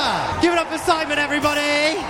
Give 0.41 0.53
it 0.53 0.57
up 0.57 0.69
for 0.69 0.79
Simon, 0.79 1.19
everybody! 1.19 2.01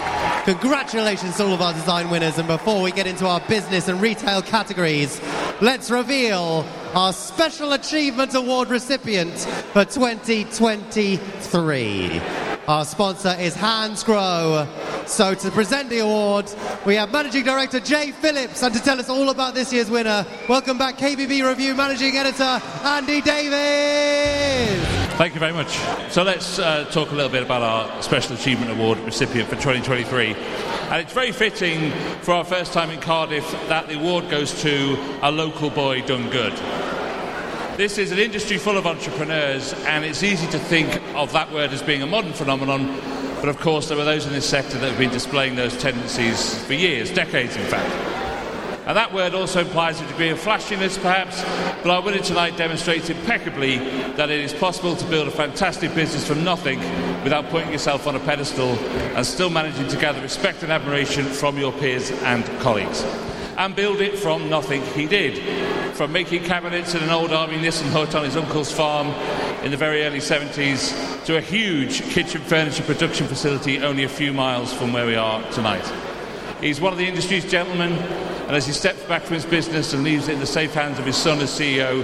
Congratulations 0.46 1.36
to 1.36 1.44
all 1.44 1.54
of 1.54 1.62
our 1.62 1.74
design 1.74 2.10
winners, 2.10 2.38
and 2.38 2.48
before 2.48 2.82
we 2.82 2.94
get 2.94 3.06
into 3.06 3.28
our 3.28 3.42
business 3.42 3.90
and 3.90 4.02
retail 4.02 4.42
categories, 4.42 5.20
let's 5.60 5.92
reveal 5.92 6.66
our 6.94 7.12
Special 7.12 7.74
Achievement 7.74 8.34
Award 8.34 8.70
recipient 8.70 9.38
for 9.74 9.84
2023. 9.84 12.22
Our 12.70 12.86
sponsor 12.86 13.36
is 13.38 13.54
Hansgrohe. 13.54 14.66
So 15.10 15.34
to 15.34 15.52
present 15.52 15.90
the 15.90 16.00
award, 16.00 16.50
we 16.86 16.96
have 16.96 17.12
Managing 17.12 17.44
Director 17.44 17.82
Jay 17.82 18.12
Phillips, 18.12 18.64
and 18.64 18.74
to 18.74 18.82
tell 18.82 18.98
us 18.98 19.10
all 19.10 19.30
about 19.30 19.56
this 19.56 19.74
year's 19.74 19.92
winner, 19.92 20.26
welcome 20.48 20.78
back 20.78 20.98
KBB 20.98 21.46
Review 21.46 21.76
Managing 21.76 22.16
Editor 22.16 22.62
Andy 22.86 23.20
Davies. 23.20 24.91
Thank 25.22 25.36
you 25.36 25.40
very 25.40 25.54
much. 25.54 25.78
So 26.12 26.24
let's 26.24 26.58
uh, 26.58 26.86
talk 26.86 27.12
a 27.12 27.14
little 27.14 27.30
bit 27.30 27.44
about 27.44 27.62
our 27.62 28.02
Special 28.02 28.34
Achievement 28.34 28.72
Award 28.72 28.98
recipient 29.02 29.48
for 29.48 29.56
2023. 29.56 30.34
And 30.34 30.96
it's 30.96 31.14
very 31.14 31.32
fitting 31.32 31.92
for 32.22 32.34
our 32.34 32.44
first 32.44 32.74
time 32.74 32.90
in 32.90 33.00
Cardiff 33.00 33.48
that 33.68 33.88
the 33.88 34.00
award 34.00 34.32
goes 34.32 34.60
to 34.64 34.98
a 35.22 35.32
local 35.32 35.70
boy 35.70 36.02
done 36.08 36.28
good. 36.32 36.54
This 37.78 38.00
is 38.00 38.12
an 38.12 38.18
industry 38.18 38.58
full 38.58 38.80
of 38.80 38.88
entrepreneurs, 38.88 39.74
and 39.84 40.04
it's 40.04 40.24
easy 40.24 40.48
to 40.48 40.58
think 40.58 41.00
of 41.14 41.32
that 41.34 41.52
word 41.52 41.70
as 41.70 41.84
being 41.84 42.02
a 42.02 42.08
modern 42.08 42.34
phenomenon, 42.34 42.88
but 43.42 43.48
of 43.48 43.60
course, 43.60 43.90
there 43.90 44.00
are 44.00 44.06
those 44.06 44.26
in 44.26 44.34
this 44.34 44.50
sector 44.50 44.80
that 44.80 44.90
have 44.90 44.98
been 44.98 45.12
displaying 45.12 45.56
those 45.56 45.78
tendencies 45.78 46.58
for 46.64 46.74
years, 46.74 47.12
decades 47.12 47.56
in 47.56 47.66
fact. 47.66 48.11
And 48.86 48.98
that 48.98 49.14
word 49.14 49.36
also 49.36 49.62
implies 49.62 50.02
a 50.02 50.08
degree 50.08 50.30
of 50.30 50.40
flashiness, 50.40 50.98
perhaps, 50.98 51.44
but 51.84 51.92
our 51.92 52.02
winner 52.02 52.20
tonight 52.20 52.58
demonstrates 52.58 53.10
impeccably 53.10 53.78
that 54.16 54.32
it 54.32 54.40
is 54.40 54.54
possible 54.54 54.96
to 54.96 55.06
build 55.06 55.28
a 55.28 55.32
fantastic 55.32 55.94
business 55.94 56.28
from 56.28 56.44
nothing 56.44 56.80
without 57.24 57.48
putting 57.50 57.72
yourself 57.72 58.08
on 58.08 58.16
a 58.16 58.20
pedestal 58.20 58.72
and 59.16 59.26
still 59.26 59.52
managing 59.52 59.88
to 59.88 59.98
gather 59.98 60.20
respect 60.22 60.64
and 60.64 60.72
admiration 60.72 61.26
from 61.26 61.58
your 61.58 61.72
peers 61.74 62.10
and 62.24 62.44
colleagues. 62.60 63.04
And 63.58 63.76
build 63.76 64.02
it 64.02 64.18
from 64.18 64.50
nothing 64.50 64.82
he 64.88 65.06
did. 65.06 65.96
From 65.96 66.12
making 66.12 66.46
cabinets 66.46 66.96
in 66.96 67.04
an 67.04 67.10
old 67.10 67.32
army 67.32 67.58
Nissen 67.58 67.88
hut 67.90 68.16
on 68.16 68.24
his 68.24 68.36
uncle's 68.36 68.72
farm 68.72 69.10
in 69.64 69.70
the 69.70 69.78
very 69.78 70.04
early 70.04 70.20
70s 70.20 71.26
to 71.26 71.38
a 71.38 71.42
huge 71.42 72.02
kitchen 72.10 72.42
furniture 72.42 72.84
production 72.84 73.28
facility 73.28 73.84
only 73.84 74.06
a 74.06 74.10
few 74.10 74.34
miles 74.34 74.74
from 74.74 74.92
where 74.92 75.06
we 75.06 75.16
are 75.16 75.44
tonight. 75.52 76.11
He's 76.62 76.80
one 76.80 76.94
of 76.94 77.00
the 77.00 77.08
industry's 77.08 77.50
gentlemen, 77.50 77.92
and 77.92 78.56
as 78.56 78.68
he 78.68 78.72
steps 78.72 79.02
back 79.06 79.24
from 79.24 79.34
his 79.34 79.46
business 79.46 79.94
and 79.94 80.04
leaves 80.04 80.28
it 80.28 80.34
in 80.34 80.40
the 80.40 80.46
safe 80.46 80.76
hands 80.76 81.00
of 81.00 81.06
his 81.06 81.16
son 81.16 81.40
as 81.40 81.50
CEO, 81.50 82.04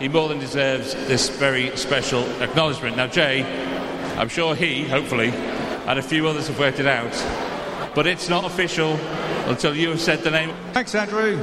he 0.00 0.06
more 0.06 0.28
than 0.28 0.38
deserves 0.38 0.94
this 1.08 1.28
very 1.28 1.76
special 1.76 2.22
acknowledgement. 2.40 2.96
Now, 2.96 3.08
Jay, 3.08 3.42
I'm 4.16 4.28
sure 4.28 4.54
he, 4.54 4.84
hopefully, 4.84 5.30
and 5.30 5.98
a 5.98 6.02
few 6.02 6.28
others 6.28 6.46
have 6.46 6.56
worked 6.56 6.78
it 6.78 6.86
out, 6.86 7.12
but 7.96 8.06
it's 8.06 8.28
not 8.28 8.44
official 8.44 8.92
until 9.46 9.74
you 9.74 9.90
have 9.90 10.00
said 10.00 10.20
the 10.20 10.30
name. 10.30 10.54
Thanks, 10.72 10.94
Andrew. 10.94 11.36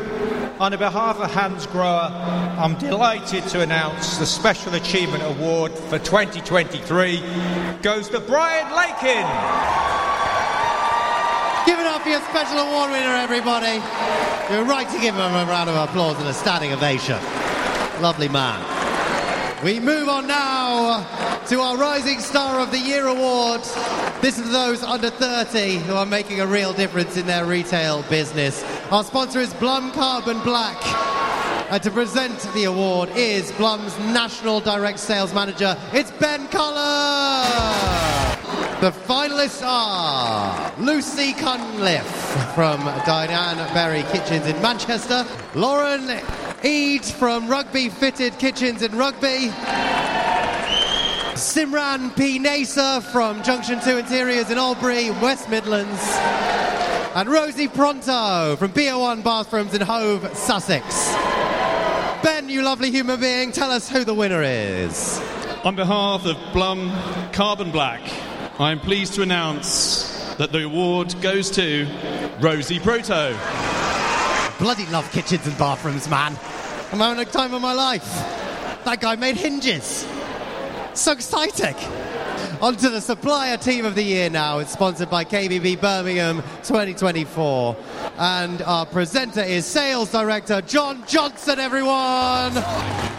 On 0.60 0.72
behalf 0.72 1.20
of 1.20 1.32
Hansgrohe, 1.32 2.12
I'm 2.58 2.78
delighted 2.78 3.46
to 3.50 3.60
announce 3.60 4.20
the 4.20 4.26
Special 4.26 4.74
Achievement 4.76 5.24
Award 5.24 5.74
for 5.74 6.00
2023 6.00 7.22
goes 7.82 8.08
to 8.08 8.22
Brian 8.22 8.74
Lakin. 8.74 10.03
Give 11.66 11.80
it 11.80 11.86
up 11.86 12.02
for 12.02 12.10
your 12.10 12.20
special 12.22 12.60
award 12.60 12.92
winner, 12.92 13.16
everybody. 13.16 13.82
You're 14.52 14.66
right 14.66 14.88
to 14.90 15.00
give 15.00 15.16
him 15.16 15.22
a 15.22 15.46
round 15.46 15.70
of 15.70 15.76
applause 15.78 16.20
and 16.20 16.28
a 16.28 16.34
standing 16.34 16.74
ovation. 16.74 17.18
Lovely 18.02 18.28
man. 18.28 18.60
We 19.64 19.80
move 19.80 20.10
on 20.10 20.28
now 20.28 21.08
to 21.48 21.60
our 21.62 21.78
Rising 21.78 22.20
Star 22.20 22.60
of 22.60 22.72
the 22.72 22.80
Year 22.80 23.08
award. 23.08 23.62
This 24.22 24.38
is 24.38 24.52
those 24.52 24.84
under 24.84 25.10
30 25.10 25.78
who 25.78 25.94
are 25.94 26.06
making 26.06 26.42
a 26.42 26.48
real 26.48 26.74
difference 26.74 27.16
in 27.16 27.26
their 27.28 27.46
retail 27.46 28.04
business. 28.04 28.62
Our 28.92 29.06
sponsor 29.06 29.40
is 29.40 29.54
Blum 29.54 29.94
Carbon 29.94 30.42
Black. 30.42 30.78
And 31.72 31.82
to 31.82 31.92
present 31.92 32.38
the 32.54 32.66
award 32.66 33.10
is 33.16 33.54
Blum's 33.54 33.98
National 34.00 34.60
Direct 34.60 35.00
Sales 35.00 35.34
Manager. 35.34 35.78
It's 35.94 36.12
Ben 36.12 36.46
Collar. 36.50 37.44
The 38.82 38.92
Lucy 39.44 41.34
Cunliffe 41.34 42.56
from 42.56 42.80
Diane 43.06 43.58
Berry 43.74 44.04
Kitchens 44.04 44.48
in 44.48 44.62
Manchester, 44.62 45.26
Lauren 45.54 46.22
Eade 46.64 47.04
from 47.04 47.50
Rugby 47.50 47.90
Fitted 47.90 48.40
Kitchens 48.40 48.82
in 48.82 48.96
Rugby, 48.98 49.50
Simran 51.36 52.16
P. 52.16 52.40
Nasa 52.40 53.04
from 53.04 53.44
Junction 53.44 53.82
2 53.82 53.98
Interiors 53.98 54.50
in 54.50 54.58
Albury, 54.58 55.12
West 55.12 55.50
Midlands, 55.50 56.02
and 57.14 57.28
Rosie 57.28 57.68
Pronto 57.68 58.56
from 58.56 58.72
BO1 58.72 59.26
Bathrooms 59.26 59.74
in 59.74 59.82
Hove, 59.82 60.26
Sussex. 60.38 61.14
Ben, 62.24 62.48
you 62.48 62.62
lovely 62.62 62.92
human 62.92 63.20
being, 63.20 63.52
tell 63.52 63.72
us 63.72 63.90
who 63.90 64.06
the 64.06 64.14
winner 64.14 64.42
is. 64.42 65.20
On 65.66 65.76
behalf 65.76 66.26
of 66.26 66.38
Blum 66.54 66.94
Carbon 67.34 67.72
Black, 67.72 68.02
I 68.60 68.72
am 68.72 68.80
pleased 68.80 69.16
to 69.16 69.24
announce 69.24 70.36
that 70.36 70.52
the 70.52 70.64
award 70.64 71.20
goes 71.22 71.50
to 71.52 71.88
Rosie 72.40 72.80
Proto. 72.80 73.36
Bloody 74.60 74.86
love 74.92 75.12
kitchens 75.12 75.48
and 75.48 75.58
bathrooms, 75.58 76.08
man. 76.08 76.38
I'm 76.92 77.00
having 77.00 77.20
a 77.20 77.26
time 77.26 77.56
of 77.56 77.64
my 77.64 77.74
life. 77.74 78.06
That 78.86 79.00
guy 79.02 79.16
made 79.16 79.38
hinges. 79.38 80.08
So 80.94 81.14
exciting. 81.14 81.76
On 82.62 82.76
to 82.76 82.90
the 82.90 83.02
supplier 83.02 83.58
team 83.58 83.86
of 83.86 83.96
the 83.96 84.04
year 84.04 84.30
now. 84.30 84.60
It's 84.60 84.72
sponsored 84.72 85.10
by 85.10 85.26
KBB 85.26 85.82
Birmingham 85.82 86.44
2024. 86.62 87.76
And 88.20 88.62
our 88.62 88.86
presenter 88.86 89.42
is 89.42 89.66
sales 89.66 90.12
director 90.12 90.62
John 90.62 91.04
Johnson, 91.08 91.58
everyone. 91.58 92.54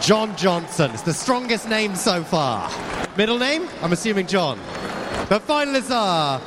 John 0.01 0.33
Johnson. 0.37 0.91
It's 0.91 1.01
the 1.01 1.13
strongest 1.13 1.67
name 1.67 1.93
so 1.95 2.23
far. 2.23 2.71
Middle 3.17 3.37
name? 3.37 3.67
I'm 3.81 3.91
assuming 3.91 4.27
John. 4.27 4.57
The 5.27 5.39
finalists 5.39 5.89
are 5.89 6.39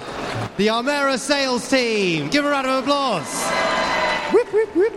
the 0.57 0.69
Armera 0.69 1.19
sales 1.19 1.69
team. 1.69 2.29
Give 2.29 2.45
a 2.45 2.51
round 2.51 2.69
of 2.69 2.85
applause. 2.85 3.45
Whoop, 4.33 4.53
whoop, 4.53 4.77
whoop. 4.77 4.93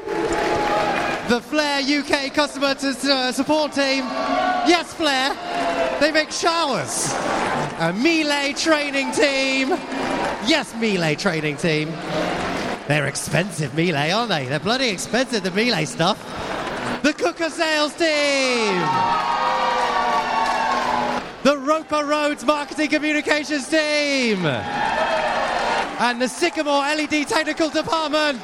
The 1.28 1.42
Flair 1.42 1.82
UK 1.82 2.32
customer 2.32 2.76
to, 2.76 2.90
uh, 2.90 3.32
support 3.32 3.72
team. 3.72 4.04
Yes, 4.68 4.94
Flair. 4.94 5.34
They 6.00 6.12
make 6.12 6.32
showers. 6.32 7.12
A 7.80 7.92
Miele 7.92 8.54
training 8.54 9.14
team. 9.14 9.70
Yes, 10.46 10.76
Miele 10.76 11.16
training 11.16 11.58
team. 11.58 11.90
They're 12.88 13.08
expensive, 13.08 13.74
Miele, 13.74 14.16
aren't 14.16 14.30
they? 14.30 14.46
They're 14.46 14.60
bloody 14.60 14.90
expensive, 14.90 15.42
the 15.42 15.50
Miele 15.52 15.88
stuff. 15.88 16.20
The 17.02 17.14
Quooker 17.14 17.50
sales 17.50 17.96
team. 17.96 18.78
The 21.44 21.58
Roper 21.58 22.06
Rhodes 22.06 22.46
marketing 22.46 22.90
communications 22.90 23.68
team. 23.68 24.46
And 24.46 26.22
the 26.22 26.28
Sycamore 26.28 26.82
LED 26.82 27.28
technical 27.28 27.68
department. 27.70 28.40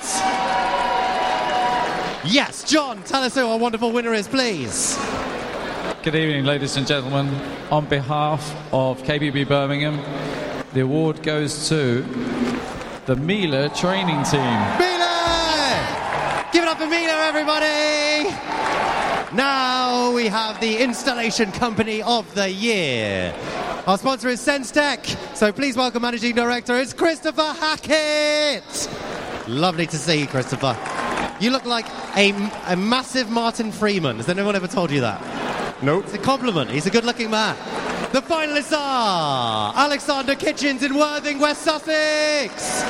Yes, 2.25 2.63
John, 2.67 3.03
tell 3.03 3.21
us 3.21 3.35
who 3.35 3.45
our 3.47 3.59
wonderful 3.59 3.91
winner 3.91 4.15
is, 4.15 4.27
please. 4.27 4.97
Good 6.01 6.15
evening, 6.15 6.45
ladies 6.45 6.75
and 6.75 6.87
gentlemen. 6.87 7.27
On 7.69 7.85
behalf 7.85 8.55
of 8.73 9.03
KBB 9.03 9.47
Birmingham, 9.47 9.99
the 10.73 10.79
award 10.79 11.21
goes 11.21 11.69
to 11.69 12.01
the 13.05 13.15
Miele 13.15 13.69
training 13.69 14.23
team. 14.23 14.41
Miele! 14.79 14.97
Give 16.51 16.63
it 16.63 16.67
up 16.67 16.79
for 16.79 16.87
Miele, 16.87 17.11
everybody! 17.11 18.33
Now 19.33 20.13
we 20.13 20.27
have 20.27 20.61
the 20.61 20.77
Installation 20.77 21.51
Company 21.51 22.01
of 22.01 22.33
the 22.33 22.49
Year. 22.49 23.35
Our 23.85 23.97
sponsor 23.97 24.29
is 24.29 24.39
SenseTech, 24.39 25.35
so 25.35 25.51
please 25.51 25.75
welcome 25.75 26.01
Managing 26.01 26.33
Director, 26.33 26.77
it's 26.77 26.93
Christopher 26.93 27.53
Hackett! 27.59 28.89
Lovely 29.49 29.85
to 29.87 29.97
see 29.97 30.21
you, 30.21 30.27
Christopher. 30.27 30.77
You 31.41 31.51
look 31.51 31.65
like 31.65 31.85
a, 32.15 32.31
a 32.67 32.77
massive 32.77 33.29
Martin 33.29 33.73
Freeman. 33.73 34.15
Has 34.15 34.29
anyone 34.29 34.55
ever 34.55 34.67
told 34.67 34.91
you 34.91 35.01
that? 35.01 35.83
No. 35.83 35.99
It's 35.99 36.13
a 36.13 36.17
compliment. 36.17 36.71
He's 36.71 36.85
a 36.85 36.89
good 36.89 37.03
looking 37.03 37.29
man. 37.29 37.55
The 38.13 38.21
finalists 38.21 38.75
are 38.75 39.73
Alexander 39.75 40.35
Kitchens 40.35 40.83
in 40.83 40.95
Worthing, 40.95 41.39
West 41.39 41.63
Sussex, 41.63 42.83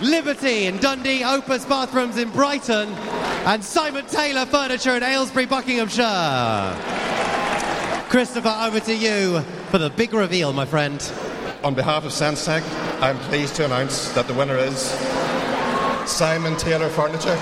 Liberty 0.00 0.66
in 0.66 0.78
Dundee, 0.78 1.24
Opus 1.24 1.64
Bathrooms 1.64 2.16
in 2.16 2.30
Brighton, 2.30 2.88
and 3.46 3.64
Simon 3.64 4.04
Taylor 4.06 4.44
Furniture 4.44 4.96
in 4.96 5.04
Aylesbury, 5.04 5.46
Buckinghamshire. 5.46 6.74
Christopher, 8.08 8.52
over 8.60 8.80
to 8.80 8.94
you 8.94 9.40
for 9.70 9.78
the 9.78 9.88
big 9.88 10.12
reveal, 10.12 10.52
my 10.52 10.66
friend. 10.66 11.00
On 11.62 11.72
behalf 11.72 12.04
of 12.04 12.10
SenseTech, 12.10 12.64
I'm 13.00 13.16
pleased 13.30 13.54
to 13.56 13.64
announce 13.64 14.08
that 14.14 14.26
the 14.26 14.34
winner 14.34 14.56
is 14.56 14.90
Simon 16.10 16.56
Taylor 16.56 16.88
Furniture. 16.88 17.36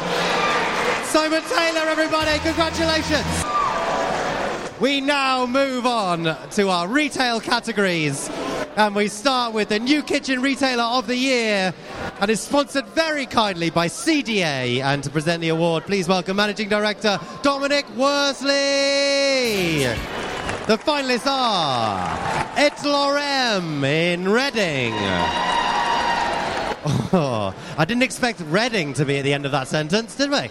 Simon 1.05 1.43
Taylor, 1.49 1.89
everybody, 1.89 2.39
congratulations. 2.41 3.45
We 4.81 5.01
now 5.01 5.47
move 5.47 5.87
on 5.87 6.37
to 6.51 6.69
our 6.69 6.87
retail 6.87 7.41
categories. 7.41 8.29
And 8.77 8.95
we 8.95 9.09
start 9.09 9.55
with 9.55 9.71
the 9.71 9.79
New 9.79 10.03
Kitchen 10.03 10.43
Retailer 10.43 10.83
of 10.83 11.07
the 11.07 11.17
Year 11.17 11.73
and 12.21 12.31
is 12.31 12.41
sponsored 12.41 12.87
very 12.89 13.27
kindly 13.27 13.71
by 13.71 13.89
CDA. 13.89 14.83
And 14.83 15.03
to 15.05 15.11
present 15.11 15.41
the 15.41 15.49
award, 15.49 15.85
please 15.85 16.09
welcome 16.09 16.37
Managing 16.37 16.69
Director 16.69 17.19
Dominic 17.43 17.85
Worsley. 17.97 18.53
The 20.67 20.79
finalists 20.79 21.27
are 21.27 22.49
Et 22.57 22.73
Lorem 22.79 23.85
in 23.85 24.29
Reading. 24.29 24.95
Oh, 26.87 27.55
I 27.79 27.85
didn't 27.85 28.03
expect 28.03 28.41
Reading 28.41 28.95
to 28.95 29.05
be 29.05 29.19
at 29.19 29.23
the 29.25 29.33
end 29.33 29.47
of 29.47 29.53
that 29.53 29.69
sentence, 29.69 30.17
did 30.17 30.31
we? 30.31 30.51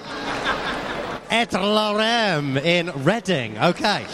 Et 1.29 1.49
Lorem 1.51 2.57
in 2.63 2.91
Reading. 3.03 3.57
Okay. 3.57 4.05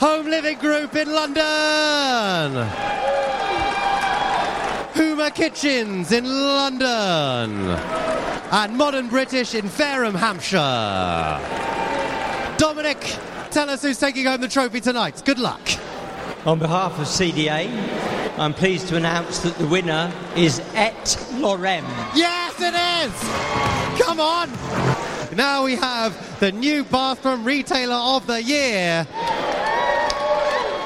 Home 0.00 0.26
Living 0.26 0.58
Group 0.58 0.94
in 0.94 1.10
London. 1.12 2.68
Huma 4.98 5.32
Kitchens 5.32 6.10
in 6.10 6.24
London. 6.24 7.68
And 8.50 8.76
Modern 8.76 9.08
British 9.08 9.54
in 9.54 9.66
Fareham, 9.66 10.16
Hampshire. 10.16 10.58
Dominic, 12.58 12.98
tell 13.52 13.70
us 13.70 13.82
who's 13.82 14.00
taking 14.00 14.26
home 14.26 14.40
the 14.40 14.48
trophy 14.48 14.80
tonight. 14.80 15.22
Good 15.24 15.38
luck. 15.38 15.60
On 16.44 16.58
behalf 16.58 16.98
of 16.98 17.06
CDA, 17.06 17.68
I'm 18.40 18.52
pleased 18.52 18.88
to 18.88 18.96
announce 18.96 19.38
that 19.44 19.56
the 19.58 19.68
winner 19.68 20.12
is 20.34 20.58
Et 20.74 21.16
Lorem. 21.34 21.84
Yes, 22.16 22.56
it 22.58 22.74
is! 23.06 24.04
Come 24.04 24.18
on! 24.18 24.50
Now 25.36 25.64
we 25.64 25.76
have 25.76 26.40
the 26.40 26.50
new 26.50 26.82
bathroom 26.82 27.44
retailer 27.44 27.94
of 27.94 28.26
the 28.26 28.42
year. 28.42 29.06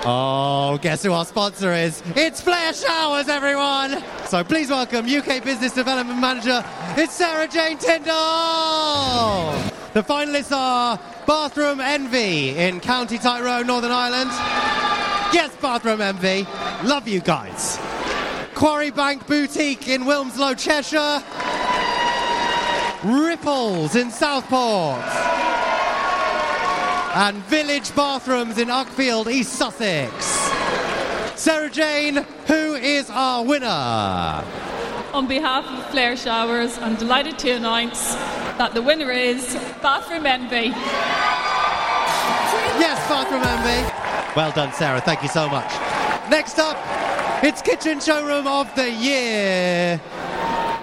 Oh, 0.04 0.80
guess 0.82 1.04
who 1.04 1.12
our 1.12 1.24
sponsor 1.24 1.72
is? 1.72 2.02
It's 2.16 2.40
Flair 2.40 2.72
Showers, 2.72 3.28
everyone! 3.28 4.02
So 4.26 4.42
please 4.42 4.68
welcome 4.68 5.06
UK 5.06 5.44
Business 5.44 5.72
Development 5.74 6.18
Manager, 6.18 6.64
it's 6.96 7.12
Sarah 7.12 7.46
Jane 7.46 7.78
Tyndall! 7.78 9.52
The 9.92 10.02
finalists 10.02 10.50
are 10.50 10.98
Bathroom 11.24 11.80
Envy 11.80 12.48
in 12.56 12.80
County 12.80 13.16
Tyrone, 13.16 13.68
Northern 13.68 13.92
Ireland. 13.92 14.30
Yes, 15.32 15.54
Bathroom 15.62 16.00
Envy. 16.00 16.48
Love 16.82 17.06
you 17.06 17.20
guys. 17.20 17.78
Quarry 18.54 18.90
Bank 18.90 19.28
Boutique 19.28 19.86
in 19.86 20.02
Wilmslow, 20.02 20.58
Cheshire. 20.58 21.22
Ripples 23.04 23.94
in 23.94 24.10
Southport. 24.10 24.98
And 27.14 27.36
Village 27.44 27.94
Bathrooms 27.94 28.56
in 28.56 28.68
Uckfield, 28.68 29.30
East 29.30 29.52
Sussex. 29.52 30.12
Sarah 31.38 31.68
Jane, 31.68 32.24
who 32.46 32.74
is 32.74 33.10
our 33.10 33.44
winner? 33.44 34.42
On 35.12 35.26
behalf 35.28 35.66
of 35.66 35.90
Flair 35.90 36.16
Showers, 36.16 36.78
I'm 36.78 36.94
delighted 36.94 37.38
to 37.40 37.50
announce 37.50 38.14
that 38.56 38.72
the 38.72 38.80
winner 38.80 39.10
is 39.10 39.54
Bathroom 39.82 40.24
Envy. 40.24 40.72
Yes, 42.80 42.96
Bathroom 43.10 43.42
Envy. 43.42 44.34
Well 44.34 44.52
done, 44.52 44.72
Sarah. 44.72 45.02
Thank 45.02 45.22
you 45.22 45.28
so 45.28 45.50
much. 45.50 45.70
Next 46.30 46.58
up, 46.58 46.78
it's 47.44 47.60
Kitchen 47.60 48.00
Showroom 48.00 48.46
of 48.46 48.74
the 48.74 48.90
Year. 48.90 50.00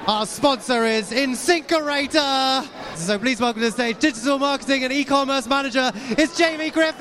Our 0.05 0.27
sponsor 0.27 0.85
is 0.85 1.09
InSinkErator. 1.11 2.67
So 2.99 3.17
please 3.17 3.39
welcome 3.39 3.61
to 3.61 3.67
the 3.67 3.71
stage 3.71 3.97
Digital 3.99 4.37
Marketing 4.37 4.83
and 4.83 4.91
E-Commerce 4.91 5.47
Manager, 5.47 5.91
it's 6.09 6.37
Jamie 6.37 6.69
Griffin. 6.69 6.99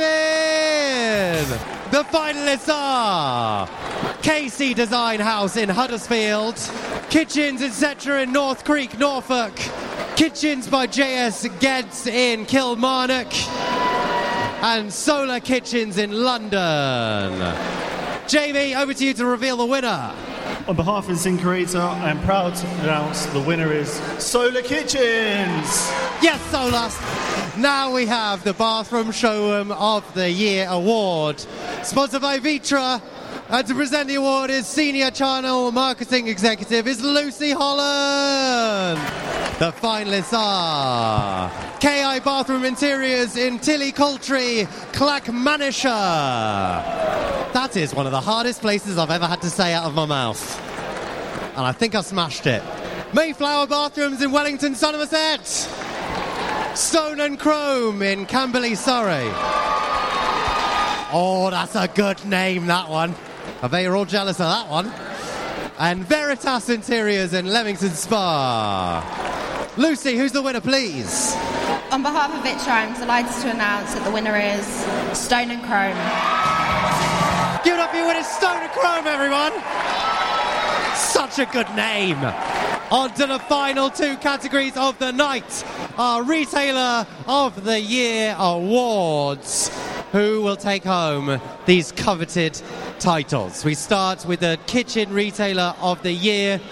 The 1.90 2.04
finalists 2.04 2.72
are 2.72 3.66
KC 4.22 4.76
Design 4.76 5.18
House 5.18 5.56
in 5.56 5.68
Huddersfield, 5.68 6.54
Kitchens 7.10 7.62
Etc. 7.62 8.22
in 8.22 8.32
North 8.32 8.64
Creake, 8.64 8.96
Norfolk, 8.96 9.52
Kitchens 10.14 10.68
by 10.68 10.86
JS 10.86 11.58
Geddes 11.58 12.06
in 12.06 12.46
Kilmarnock, 12.46 13.34
and 14.62 14.92
Solar 14.92 15.40
Kitchens 15.40 15.98
in 15.98 16.12
London. 16.22 17.56
Jamie, 18.28 18.76
over 18.76 18.94
to 18.94 19.04
you 19.04 19.14
to 19.14 19.26
reveal 19.26 19.56
the 19.56 19.66
winner. 19.66 20.14
On 20.68 20.76
behalf 20.76 21.08
of 21.08 21.16
InSinkErator, 21.16 21.80
I 21.80 22.10
am 22.10 22.20
proud 22.24 22.54
to 22.54 22.66
announce 22.82 23.24
the 23.24 23.40
winner 23.40 23.72
is 23.72 23.90
Solar 24.18 24.60
Kitchens. 24.60 25.88
Yes, 26.20 26.38
Solar. 26.50 26.90
Now 27.58 27.94
we 27.94 28.04
have 28.04 28.44
the 28.44 28.52
Bathroom 28.52 29.10
Showroom 29.10 29.72
of 29.72 30.04
the 30.12 30.30
Year 30.30 30.66
award, 30.68 31.42
sponsored 31.82 32.20
by 32.20 32.38
Vitra. 32.38 33.00
And 33.48 33.66
to 33.66 33.74
present 33.74 34.08
the 34.08 34.16
award 34.16 34.50
is 34.50 34.66
Senior 34.66 35.10
Channel 35.10 35.72
Marketing 35.72 36.28
Executive 36.28 36.86
is 36.86 37.02
Lucy 37.02 37.52
Holland. 37.52 38.98
The 39.58 39.72
finalists 39.72 40.36
are 40.36 41.50
KI 41.80 42.20
Bathroom 42.20 42.66
Interiors 42.66 43.38
in 43.38 43.58
Tilly 43.58 43.90
Coultry, 43.90 44.68
Clackmannanshire. 44.92 47.27
That 47.52 47.76
is 47.76 47.94
one 47.94 48.06
of 48.06 48.12
the 48.12 48.20
hardest 48.20 48.60
places 48.60 48.98
I've 48.98 49.10
ever 49.10 49.26
had 49.26 49.40
to 49.42 49.50
say 49.50 49.72
out 49.72 49.84
of 49.84 49.94
my 49.94 50.06
mouth. 50.06 50.60
And 51.56 51.66
I 51.66 51.72
think 51.72 51.94
I 51.94 52.02
smashed 52.02 52.46
it. 52.46 52.62
Mayflower 53.12 53.66
Bathrooms 53.66 54.22
in 54.22 54.30
Wellington, 54.30 54.74
Somerset. 54.74 55.46
Stone 56.76 57.20
and 57.20 57.40
Chrome 57.40 58.02
in 58.02 58.26
Camberley, 58.26 58.74
Surrey. 58.74 59.28
Oh, 61.10 61.48
that's 61.50 61.74
a 61.74 61.88
good 61.88 62.24
name, 62.26 62.66
that 62.66 62.88
one. 62.88 63.14
I 63.62 63.68
bet 63.68 63.82
you're 63.82 63.96
all 63.96 64.04
jealous 64.04 64.38
of 64.40 64.46
that 64.46 64.68
one. 64.68 64.92
And 65.78 66.04
Veritas 66.04 66.68
Interiors 66.68 67.32
in 67.32 67.46
Leamington 67.46 67.90
Spa. 67.90 69.72
Lucy, 69.76 70.16
who's 70.16 70.32
the 70.32 70.42
winner, 70.42 70.60
please? 70.60 71.34
On 71.90 72.02
behalf 72.02 72.34
of 72.34 72.44
Vitra, 72.44 72.68
I'm 72.68 72.94
delighted 72.94 73.32
to 73.42 73.50
announce 73.50 73.94
that 73.94 74.04
the 74.04 74.10
winner 74.10 74.36
is 74.36 74.66
Stone 75.18 75.50
and 75.50 75.62
Chrome. 75.64 76.57
Your 77.68 77.76
winner, 77.92 78.22
Stone 78.22 78.66
Chrome, 78.70 79.06
everyone! 79.06 79.52
Such 80.96 81.38
a 81.38 81.44
good 81.52 81.68
name. 81.76 82.16
On 82.90 83.12
to 83.12 83.26
the 83.26 83.38
final 83.40 83.90
two 83.90 84.16
categories 84.16 84.74
of 84.74 84.98
the 84.98 85.12
night. 85.12 85.64
Our 85.98 86.22
Retailer 86.22 87.06
of 87.26 87.64
the 87.64 87.78
Year 87.78 88.34
awards. 88.38 89.70
Who 90.12 90.40
will 90.40 90.56
take 90.56 90.82
home 90.82 91.42
these 91.66 91.92
coveted 91.92 92.58
titles? 93.00 93.66
We 93.66 93.74
start 93.74 94.24
with 94.24 94.40
the 94.40 94.58
Kitchen 94.66 95.12
Retailer 95.12 95.74
of 95.82 96.02
the 96.02 96.12
Year. 96.12 96.62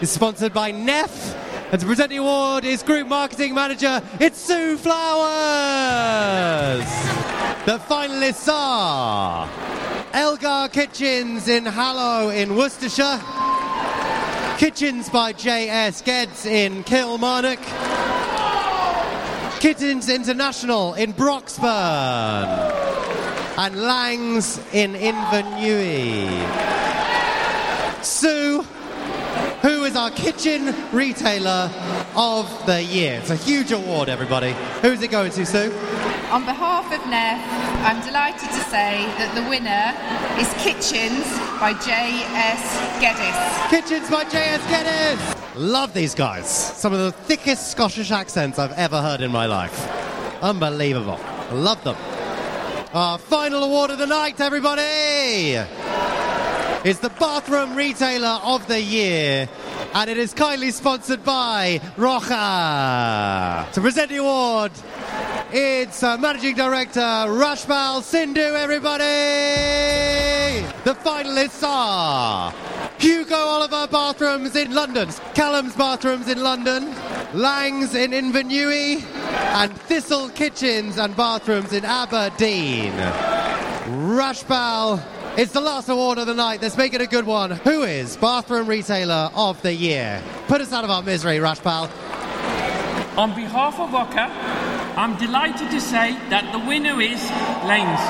It's 0.00 0.12
sponsored 0.12 0.54
by 0.54 0.70
Neff. 0.70 1.36
And 1.72 1.78
to 1.78 1.86
present 1.86 2.08
the 2.08 2.16
award 2.16 2.64
is 2.64 2.82
Group 2.82 3.06
Marketing 3.06 3.52
Manager, 3.52 4.00
it's 4.18 4.38
Sue 4.38 4.78
Flowers. 4.78 5.18
The 7.66 7.76
finalists 7.80 8.50
are 8.50 9.67
Elgar 10.18 10.68
Kitchens 10.68 11.46
in 11.46 11.64
Hallow 11.64 12.30
in 12.30 12.56
Worcestershire. 12.56 13.20
Kitchens 14.58 15.08
by 15.08 15.32
J.S. 15.32 16.02
Geddes 16.02 16.44
in 16.44 16.82
Kilmarnock. 16.82 17.60
Kitchens 19.60 20.08
International 20.08 20.94
in 20.94 21.12
Broxburn. 21.12 22.48
And 23.58 23.76
Langs 23.80 24.58
in 24.72 24.94
Inverurie. 24.94 26.26
Sue, 28.02 28.66
who 29.62 29.84
is 29.84 29.96
our 29.96 30.10
kitchen 30.10 30.74
retailer 30.92 31.70
of 32.14 32.66
the 32.66 32.82
year. 32.82 33.18
It's 33.20 33.30
a 33.30 33.36
huge 33.36 33.72
award, 33.72 34.08
everybody. 34.08 34.54
Who's 34.82 35.02
it 35.02 35.10
going 35.10 35.30
to, 35.32 35.46
Sue? 35.46 35.72
On 36.30 36.44
behalf 36.44 36.84
of 36.92 37.10
Neff, 37.10 37.42
I'm 37.84 38.04
delighted 38.04 38.48
to 38.50 38.60
say 38.70 39.06
that 39.16 39.34
the 39.34 39.48
winner 39.48 39.94
is 40.38 40.48
Kitchens 40.62 41.24
by 41.58 41.72
J.S. 41.72 42.60
Geddes. 43.00 43.70
Kitchens 43.70 44.10
by 44.10 44.24
J.S. 44.24 44.64
Geddes. 44.68 45.56
Love 45.56 45.94
these 45.94 46.14
guys. 46.14 46.48
Some 46.48 46.92
of 46.92 47.00
the 47.00 47.12
thickest 47.12 47.70
Scottish 47.70 48.10
accents 48.10 48.58
I've 48.58 48.72
ever 48.72 49.00
heard 49.00 49.22
in 49.22 49.32
my 49.32 49.46
life. 49.46 49.88
Unbelievable. 50.42 51.18
Love 51.52 51.82
them. 51.82 51.96
Our 52.94 53.18
final 53.18 53.64
award 53.64 53.90
of 53.90 53.98
the 53.98 54.06
night, 54.06 54.40
everybody, 54.40 55.58
is 56.84 57.00
the 57.00 57.10
Bathroom 57.10 57.74
Retailer 57.74 58.40
of 58.42 58.66
the 58.68 58.80
Year. 58.80 59.48
And 59.94 60.08
it 60.08 60.18
is 60.18 60.32
kindly 60.34 60.70
sponsored 60.70 61.24
by 61.24 61.80
Roca. 61.96 63.66
To 63.72 63.80
present 63.80 64.10
the 64.10 64.18
award, 64.18 64.72
it's 65.50 66.02
uh, 66.02 66.18
Managing 66.18 66.54
Director 66.54 67.00
Rashbal 67.00 68.02
Sindhu, 68.02 68.40
everybody! 68.40 69.04
The 70.84 70.94
finalists 70.94 71.66
are 71.66 72.52
Hugo 72.98 73.36
Oliver 73.36 73.86
Bathrooms 73.86 74.56
in 74.56 74.74
London, 74.74 75.08
Callum's 75.34 75.74
Bathrooms 75.74 76.28
in 76.28 76.42
London, 76.42 76.94
Lang's 77.32 77.94
in 77.94 78.12
Inverurie, 78.12 79.02
and 79.54 79.72
Thistle 79.82 80.28
Kitchens 80.30 80.98
and 80.98 81.16
Bathrooms 81.16 81.72
in 81.72 81.84
Aberdeen. 81.84 82.92
Rashbal, 83.88 85.02
it's 85.36 85.52
the 85.52 85.60
last 85.60 85.88
award 85.88 86.18
of 86.18 86.26
the 86.26 86.34
night. 86.34 86.62
Let's 86.62 86.76
make 86.76 86.94
it 86.94 87.00
a 87.00 87.06
good 87.06 87.26
one. 87.26 87.50
Who 87.50 87.82
is 87.82 88.16
Bathroom 88.16 88.66
Retailer 88.66 89.30
of 89.34 89.60
the 89.62 89.72
Year? 89.74 90.22
Put 90.46 90.60
us 90.60 90.72
out 90.72 90.84
of 90.84 90.90
our 90.90 91.02
misery, 91.02 91.38
Rashbal. 91.38 91.90
On 93.18 93.34
behalf 93.34 93.78
of 93.80 93.94
Oka, 93.94 94.30
I'm 94.96 95.16
delighted 95.18 95.70
to 95.70 95.80
say 95.80 96.12
that 96.30 96.52
the 96.52 96.58
winner 96.60 97.00
is 97.00 97.20
Lanes. 97.66 98.00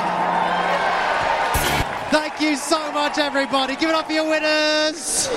Thank 2.11 2.41
you 2.41 2.57
so 2.57 2.93
much, 2.93 3.19
everybody. 3.19 3.77
Give 3.77 3.91
it 3.91 3.95
up 3.95 4.07
for 4.07 4.13
your 4.13 4.29
winners. 4.29 5.29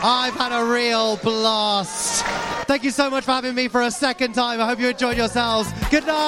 I've 0.00 0.34
had 0.34 0.52
a 0.52 0.64
real 0.64 1.16
blast. 1.18 2.24
Thank 2.66 2.84
you 2.84 2.90
so 2.90 3.10
much 3.10 3.24
for 3.24 3.32
having 3.32 3.54
me 3.54 3.68
for 3.68 3.82
a 3.82 3.90
second 3.90 4.34
time. 4.34 4.60
I 4.60 4.66
hope 4.66 4.78
you 4.78 4.88
enjoyed 4.88 5.16
yourselves. 5.16 5.72
Good 5.90 6.06
night. 6.06 6.18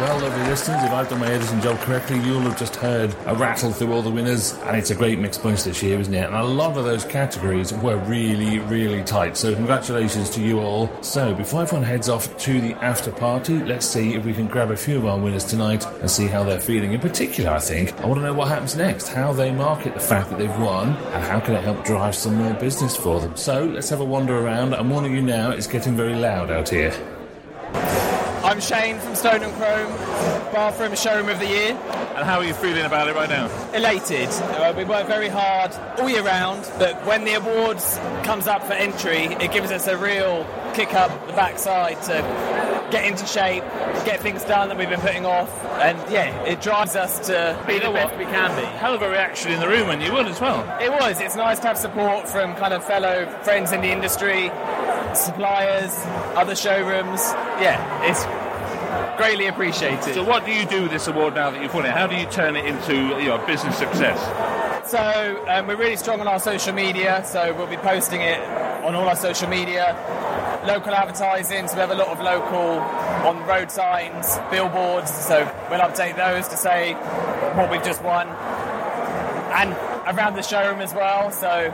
Well, 0.00 0.18
lovely 0.18 0.48
listeners, 0.48 0.82
if 0.82 0.92
I've 0.92 1.10
done 1.10 1.20
my 1.20 1.30
editing 1.30 1.60
job 1.60 1.78
correctly, 1.80 2.18
you'll 2.20 2.40
have 2.40 2.58
just 2.58 2.74
heard 2.76 3.14
a 3.26 3.34
rattle 3.34 3.70
through 3.70 3.92
all 3.92 4.00
the 4.00 4.08
winners, 4.08 4.54
and 4.64 4.74
it's 4.74 4.88
a 4.88 4.94
great 4.94 5.18
mixed 5.18 5.42
bunch 5.42 5.64
this 5.64 5.82
year, 5.82 6.00
isn't 6.00 6.14
it? 6.14 6.24
And 6.24 6.34
a 6.34 6.42
lot 6.42 6.78
of 6.78 6.86
those 6.86 7.04
categories 7.04 7.74
were 7.74 7.98
really, 7.98 8.60
really 8.60 9.04
tight. 9.04 9.36
So, 9.36 9.54
congratulations 9.54 10.30
to 10.30 10.40
you 10.40 10.60
all. 10.60 10.90
So, 11.02 11.34
before 11.34 11.60
everyone 11.60 11.86
heads 11.86 12.08
off 12.08 12.34
to 12.38 12.62
the 12.62 12.72
after 12.76 13.12
party, 13.12 13.58
let's 13.58 13.84
see 13.84 14.14
if 14.14 14.24
we 14.24 14.32
can 14.32 14.46
grab 14.46 14.70
a 14.70 14.76
few 14.76 14.96
of 14.96 15.04
our 15.04 15.18
winners 15.18 15.44
tonight 15.44 15.86
and 16.00 16.10
see 16.10 16.28
how 16.28 16.44
they're 16.44 16.58
feeling. 16.58 16.94
In 16.94 17.00
particular, 17.00 17.50
I 17.50 17.60
think, 17.60 17.92
I 18.00 18.06
want 18.06 18.20
to 18.20 18.24
know 18.24 18.32
what 18.32 18.48
happens 18.48 18.76
next, 18.76 19.08
how 19.08 19.34
they 19.34 19.52
market 19.52 19.92
the 19.92 20.00
fact 20.00 20.30
that 20.30 20.38
they've 20.38 20.60
won, 20.60 20.96
and 20.96 21.24
how 21.24 21.40
can 21.40 21.56
it 21.56 21.62
help 21.62 21.84
drive 21.84 22.14
some 22.14 22.36
more 22.36 22.54
business 22.54 22.96
for 22.96 23.20
them. 23.20 23.36
So, 23.36 23.66
let's 23.66 23.90
have 23.90 24.00
a 24.00 24.04
wander 24.06 24.38
around. 24.38 24.74
I'm 24.74 24.88
warning 24.88 25.14
you 25.14 25.20
now, 25.20 25.50
it's 25.50 25.66
getting 25.66 25.94
very 25.94 26.14
loud 26.14 26.50
out 26.50 26.70
here. 26.70 26.94
I'm 28.50 28.60
Shane 28.60 28.98
from 28.98 29.14
Stone 29.14 29.44
and 29.44 29.54
Chrome, 29.54 29.92
bathroom 30.52 30.96
showroom 30.96 31.28
of 31.28 31.38
the 31.38 31.46
year. 31.46 31.70
And 32.16 32.24
how 32.24 32.38
are 32.38 32.44
you 32.44 32.52
feeling 32.52 32.84
about 32.84 33.06
it 33.06 33.14
right 33.14 33.28
now? 33.28 33.46
Elated. 33.72 34.28
Uh, 34.28 34.74
we 34.76 34.82
work 34.82 35.06
very 35.06 35.28
hard 35.28 35.72
all 36.00 36.10
year 36.10 36.24
round, 36.24 36.68
but 36.76 36.96
when 37.06 37.24
the 37.24 37.34
awards 37.34 37.98
comes 38.24 38.48
up 38.48 38.64
for 38.64 38.72
entry, 38.72 39.26
it 39.40 39.52
gives 39.52 39.70
us 39.70 39.86
a 39.86 39.96
real 39.96 40.44
kick 40.74 40.94
up 40.94 41.28
the 41.28 41.32
backside 41.34 42.02
to 42.02 42.88
get 42.90 43.04
into 43.04 43.24
shape, 43.24 43.62
get 44.04 44.18
things 44.18 44.42
done 44.42 44.68
that 44.68 44.76
we've 44.76 44.90
been 44.90 45.00
putting 45.00 45.24
off, 45.24 45.64
and 45.76 45.96
yeah, 46.10 46.36
it 46.42 46.60
drives 46.60 46.96
us 46.96 47.24
to 47.28 47.56
be 47.68 47.74
You 47.74 47.80
know 47.80 47.92
the 47.92 47.98
best 47.98 48.18
we 48.18 48.24
can 48.24 48.56
be. 48.56 48.66
Hell 48.78 48.94
of 48.94 49.02
a 49.02 49.08
reaction 49.08 49.52
in 49.52 49.60
the 49.60 49.68
room 49.68 49.86
when 49.86 50.00
you 50.00 50.12
won 50.12 50.26
as 50.26 50.40
well. 50.40 50.60
It 50.82 50.90
was. 50.90 51.20
It's 51.20 51.36
nice 51.36 51.60
to 51.60 51.68
have 51.68 51.78
support 51.78 52.28
from 52.28 52.56
kind 52.56 52.74
of 52.74 52.84
fellow 52.84 53.26
friends 53.44 53.70
in 53.70 53.80
the 53.80 53.92
industry, 53.92 54.50
suppliers, 55.14 55.94
other 56.34 56.56
showrooms. 56.56 57.20
Yeah, 57.60 58.10
it's 58.10 58.24
greatly 59.20 59.48
appreciated. 59.48 60.14
So, 60.14 60.24
what 60.24 60.46
do 60.46 60.52
you 60.52 60.64
do 60.64 60.82
with 60.84 60.92
this 60.92 61.06
award 61.06 61.34
now 61.34 61.50
that 61.50 61.62
you've 61.62 61.74
won 61.74 61.84
it? 61.84 61.92
How 61.92 62.06
do 62.06 62.16
you 62.16 62.24
turn 62.26 62.56
it 62.56 62.64
into 62.64 62.94
you 63.20 63.28
know, 63.28 63.44
business 63.46 63.76
success? 63.76 64.18
So 64.88 65.44
um, 65.46 65.66
we're 65.66 65.76
really 65.76 65.96
strong 65.96 66.20
on 66.20 66.26
our 66.26 66.40
social 66.40 66.72
media, 66.72 67.22
so 67.26 67.54
we'll 67.54 67.66
be 67.66 67.76
posting 67.76 68.22
it 68.22 68.40
on 68.82 68.94
all 68.94 69.06
our 69.06 69.16
social 69.16 69.46
media. 69.46 69.94
Local 70.66 70.94
advertising, 70.94 71.68
so 71.68 71.74
we 71.74 71.80
have 71.80 71.90
a 71.90 71.94
lot 71.94 72.08
of 72.08 72.18
local 72.18 72.80
on 73.28 73.46
road 73.46 73.70
signs, 73.70 74.38
billboards, 74.50 75.10
so 75.12 75.44
we'll 75.70 75.80
update 75.80 76.16
those 76.16 76.48
to 76.48 76.56
say 76.56 76.94
what 77.54 77.70
we've 77.70 77.84
just 77.84 78.02
won. 78.02 78.26
And 78.26 79.72
around 80.16 80.34
the 80.34 80.42
showroom 80.42 80.80
as 80.80 80.94
well, 80.94 81.30
so 81.30 81.70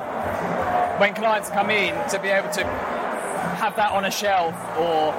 when 0.98 1.14
clients 1.14 1.48
come 1.50 1.70
in 1.70 1.94
to 2.10 2.20
be 2.20 2.28
able 2.28 2.50
to 2.50 2.64
have 2.64 3.76
that 3.76 3.92
on 3.92 4.04
a 4.04 4.10
shelf 4.10 4.54
or 4.76 5.14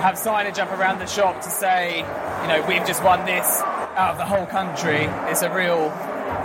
have 0.00 0.14
signage 0.16 0.58
up 0.58 0.70
around 0.72 0.98
the 0.98 1.06
shop 1.06 1.42
to 1.42 1.50
say, 1.50 1.98
you 1.98 2.48
know, 2.48 2.64
we've 2.66 2.86
just 2.86 3.04
won 3.04 3.24
this 3.26 3.60
out 3.96 4.12
of 4.12 4.18
the 4.18 4.24
whole 4.24 4.46
country, 4.46 5.04
it's 5.30 5.42
a 5.42 5.54
real 5.54 5.92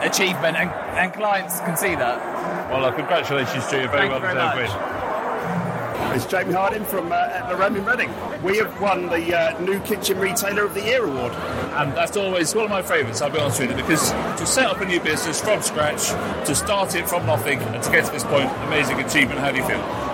achievement 0.01 0.57
and, 0.57 0.69
and 0.97 1.13
clients 1.13 1.59
can 1.61 1.77
see 1.77 1.95
that. 1.95 2.69
Well, 2.69 2.83
uh, 2.83 2.91
congratulations 2.91 3.65
to 3.67 3.81
you. 3.81 3.87
Very 3.87 4.09
Thank 4.09 4.11
well 4.11 4.19
deserved 4.21 4.57
win. 4.57 6.15
It's 6.15 6.25
Jamie 6.25 6.53
Harding 6.53 6.85
from 6.85 7.11
uh, 7.11 7.15
at 7.15 7.49
Lorraine 7.49 7.75
in 7.75 7.85
Reading. 7.85 8.09
We 8.41 8.57
have 8.57 8.79
won 8.79 9.07
the 9.07 9.37
uh, 9.37 9.59
New 9.59 9.79
Kitchen 9.81 10.17
Retailer 10.19 10.63
of 10.63 10.73
the 10.73 10.81
Year 10.81 11.03
award. 11.03 11.33
And 11.33 11.91
that's 11.93 12.15
always 12.15 12.55
one 12.55 12.65
of 12.65 12.71
my 12.71 12.81
favourites, 12.81 13.21
I'll 13.21 13.29
be 13.29 13.39
honest 13.39 13.59
with 13.59 13.71
you, 13.71 13.75
because 13.75 14.11
to 14.11 14.45
set 14.45 14.65
up 14.65 14.79
a 14.81 14.85
new 14.85 14.99
business 14.99 15.41
from 15.41 15.61
scratch, 15.61 16.09
to 16.47 16.55
start 16.55 16.95
it 16.95 17.07
from 17.09 17.25
nothing, 17.25 17.59
and 17.59 17.83
to 17.83 17.91
get 17.91 18.05
to 18.05 18.11
this 18.11 18.23
point, 18.23 18.49
amazing 18.67 18.99
achievement. 18.99 19.39
How 19.39 19.51
do 19.51 19.57
you 19.57 19.65
feel? 19.65 20.04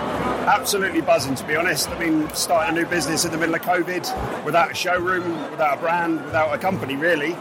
Absolutely 0.46 1.00
buzzing, 1.00 1.34
to 1.36 1.46
be 1.46 1.54
honest. 1.56 1.88
I 1.90 1.98
mean, 1.98 2.28
starting 2.30 2.76
a 2.76 2.80
new 2.80 2.86
business 2.86 3.24
in 3.24 3.30
the 3.30 3.38
middle 3.38 3.54
of 3.54 3.62
COVID, 3.62 4.44
without 4.44 4.70
a 4.70 4.74
showroom, 4.74 5.22
without 5.50 5.78
a 5.78 5.80
brand, 5.80 6.24
without 6.24 6.52
a 6.54 6.58
company, 6.58 6.96
really. 6.96 7.32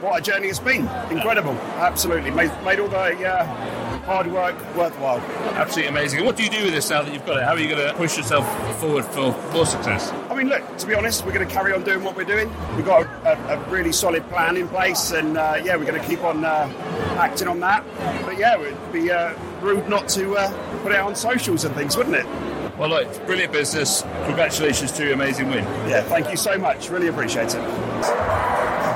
What 0.00 0.18
a 0.18 0.22
journey 0.22 0.48
it's 0.48 0.58
been. 0.58 0.88
Incredible. 1.10 1.52
Absolutely. 1.76 2.30
Made, 2.30 2.50
made 2.64 2.80
all 2.80 2.88
the 2.88 3.28
uh, 3.28 3.44
hard 4.04 4.26
work 4.32 4.56
worthwhile. 4.74 5.18
Absolutely 5.54 5.90
amazing. 5.90 6.18
And 6.18 6.26
what 6.26 6.36
do 6.36 6.42
you 6.42 6.50
do 6.50 6.64
with 6.64 6.72
this 6.72 6.90
now 6.90 7.02
that 7.02 7.12
you've 7.12 7.26
got 7.26 7.36
it? 7.36 7.44
How 7.44 7.52
are 7.52 7.58
you 7.58 7.68
going 7.68 7.86
to 7.86 7.94
push 7.94 8.16
yourself 8.16 8.46
forward 8.80 9.04
for 9.04 9.36
more 9.52 9.66
success? 9.66 10.10
I 10.30 10.34
mean, 10.34 10.48
look, 10.48 10.78
to 10.78 10.86
be 10.86 10.94
honest, 10.94 11.24
we're 11.24 11.32
going 11.32 11.46
to 11.46 11.52
carry 11.52 11.72
on 11.72 11.84
doing 11.84 12.02
what 12.02 12.16
we're 12.16 12.24
doing. 12.24 12.48
We've 12.74 12.86
got 12.86 13.06
a, 13.06 13.52
a, 13.52 13.58
a 13.58 13.70
really 13.70 13.92
solid 13.92 14.28
plan 14.30 14.56
in 14.56 14.68
place, 14.68 15.12
and 15.12 15.36
uh, 15.36 15.60
yeah, 15.62 15.76
we're 15.76 15.84
going 15.84 16.00
to 16.00 16.06
keep 16.08 16.24
on 16.24 16.44
uh, 16.44 16.72
acting 17.18 17.48
on 17.48 17.60
that. 17.60 17.84
But 18.24 18.38
yeah, 18.38 18.54
it 18.54 18.60
would 18.60 18.92
be 18.92 19.10
uh, 19.10 19.34
rude 19.60 19.88
not 19.88 20.08
to 20.10 20.36
uh, 20.36 20.82
put 20.82 20.92
it 20.92 20.98
on 20.98 21.14
socials 21.14 21.64
and 21.64 21.74
things, 21.74 21.96
wouldn't 21.96 22.16
it? 22.16 22.26
Well, 22.78 22.90
look, 22.90 23.26
brilliant 23.26 23.52
business. 23.52 24.02
Congratulations 24.26 24.92
to 24.92 25.04
your 25.04 25.14
amazing 25.14 25.48
win. 25.48 25.64
Yeah, 25.90 26.02
thank 26.02 26.30
you 26.30 26.36
so 26.36 26.56
much. 26.56 26.90
Really 26.90 27.08
appreciate 27.08 27.52
it. 27.52 27.60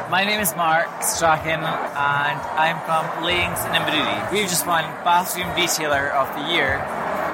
My 0.09 0.23
name 0.25 0.39
is 0.39 0.55
Mark 0.55 1.03
Strachan 1.03 1.59
and 1.59 2.39
I'm 2.55 2.79
from 2.87 3.25
Lanes 3.25 3.59
in 3.59 3.73
Inverurie. 3.75 4.31
We've 4.31 4.49
just 4.49 4.69
won 4.69 4.85
Bathroom 5.03 5.53
Retailer 5.57 6.11
of 6.11 6.33
the 6.39 6.55
Year. 6.55 6.79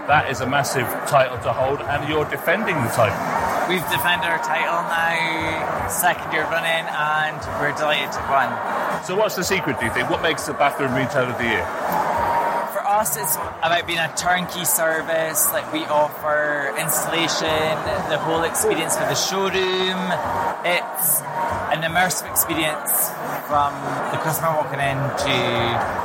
That 0.09 0.31
is 0.31 0.41
a 0.41 0.47
massive 0.47 0.87
title 1.07 1.37
to 1.45 1.53
hold, 1.53 1.83
and 1.83 2.09
you're 2.09 2.25
defending 2.25 2.77
the 2.77 2.89
title. 2.97 3.21
We've 3.69 3.85
defended 3.93 4.25
our 4.25 4.41
title 4.41 4.81
now, 4.89 5.89
second 5.89 6.33
year 6.33 6.45
running, 6.45 6.89
and 6.89 7.37
we're 7.61 7.77
delighted 7.77 8.09
to 8.17 8.23
win. 8.25 9.05
So, 9.05 9.15
what's 9.15 9.37
the 9.37 9.45
secret, 9.45 9.79
do 9.79 9.85
you 9.85 9.93
think? 9.93 10.09
What 10.09 10.23
makes 10.23 10.47
the 10.47 10.55
bathroom 10.55 10.95
retailer 10.95 11.29
of 11.29 11.37
the 11.37 11.45
year? 11.45 12.08
Us, 12.99 13.17
it's 13.17 13.37
about 13.37 13.87
being 13.87 14.01
a 14.01 14.13
turnkey 14.17 14.65
service. 14.65 15.47
Like 15.53 15.73
we 15.73 15.85
offer 15.87 16.75
installation, 16.81 17.47
the 18.11 18.19
whole 18.19 18.43
experience 18.43 18.97
for 18.99 19.07
the 19.07 19.15
showroom. 19.15 20.03
It's 20.67 21.23
an 21.71 21.87
immersive 21.87 22.29
experience 22.29 23.15
from 23.47 23.71
the 24.11 24.19
customer 24.19 24.51
walking 24.51 24.83
in 24.83 24.99
to 24.99 25.35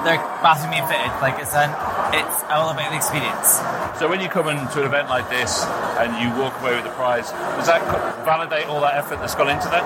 their 0.06 0.22
bathroom 0.46 0.70
being 0.70 0.86
fitted. 0.86 1.10
Like 1.18 1.42
it's 1.42 1.58
an, 1.58 1.74
it's 2.14 2.44
all 2.54 2.70
about 2.70 2.92
the 2.92 2.98
experience. 2.98 3.58
So, 3.98 4.08
when 4.08 4.22
you 4.22 4.30
come 4.30 4.50
into 4.50 4.82
an 4.82 4.86
event 4.86 5.10
like 5.10 5.28
this 5.32 5.66
and 5.98 6.14
you 6.22 6.30
walk 6.40 6.54
away 6.62 6.76
with 6.76 6.84
the 6.86 6.94
prize, 6.94 7.32
does 7.58 7.66
that 7.74 7.82
validate 8.24 8.68
all 8.68 8.82
that 8.82 8.94
effort 8.94 9.18
that's 9.18 9.34
gone 9.34 9.50
into 9.50 9.66
that? 9.70 9.82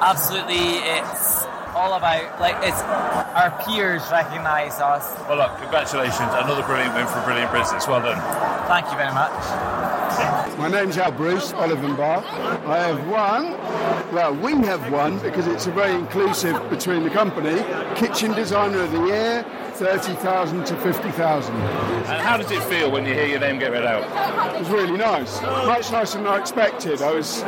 Absolutely, 0.00 0.80
it's 0.96 1.41
all 1.74 1.94
about 1.94 2.40
like 2.40 2.56
it's 2.62 2.80
our 2.82 3.50
peers 3.64 4.02
recognise 4.10 4.80
us. 4.80 5.04
Well, 5.28 5.38
look, 5.38 5.58
congratulations. 5.58 6.30
Another 6.32 6.62
brilliant 6.62 6.94
win 6.94 7.06
for 7.06 7.18
a 7.18 7.24
brilliant 7.24 7.52
business. 7.52 7.86
Well 7.86 8.00
done. 8.00 8.20
Thank 8.68 8.90
you 8.90 8.96
very 8.96 9.12
much. 9.12 9.32
My 10.58 10.68
name's 10.68 10.98
Al 10.98 11.12
Bruce, 11.12 11.52
Oliver 11.54 11.94
Bar. 11.94 12.22
I 12.66 12.78
have 12.78 13.08
won, 13.08 13.52
well, 14.14 14.34
we 14.34 14.52
have 14.66 14.92
won 14.92 15.18
because 15.20 15.46
it's 15.46 15.66
a 15.66 15.70
very 15.72 15.94
inclusive 15.94 16.68
between 16.68 17.02
the 17.02 17.10
company, 17.10 17.62
Kitchen 17.96 18.32
Designer 18.32 18.82
of 18.82 18.92
the 18.92 19.06
Year, 19.06 19.44
30,000 19.74 20.66
to 20.66 20.76
50,000. 20.76 21.54
And 21.54 22.22
how 22.22 22.36
does 22.36 22.50
it 22.50 22.62
feel 22.64 22.90
when 22.90 23.06
you 23.06 23.14
hear 23.14 23.26
your 23.26 23.40
name 23.40 23.58
get 23.58 23.72
read 23.72 23.84
out? 23.84 24.54
It 24.54 24.60
was 24.60 24.68
really 24.68 24.98
nice, 24.98 25.40
much 25.40 25.90
nicer 25.90 26.18
than 26.18 26.26
I 26.26 26.38
expected. 26.38 27.00
I 27.00 27.12
was, 27.12 27.40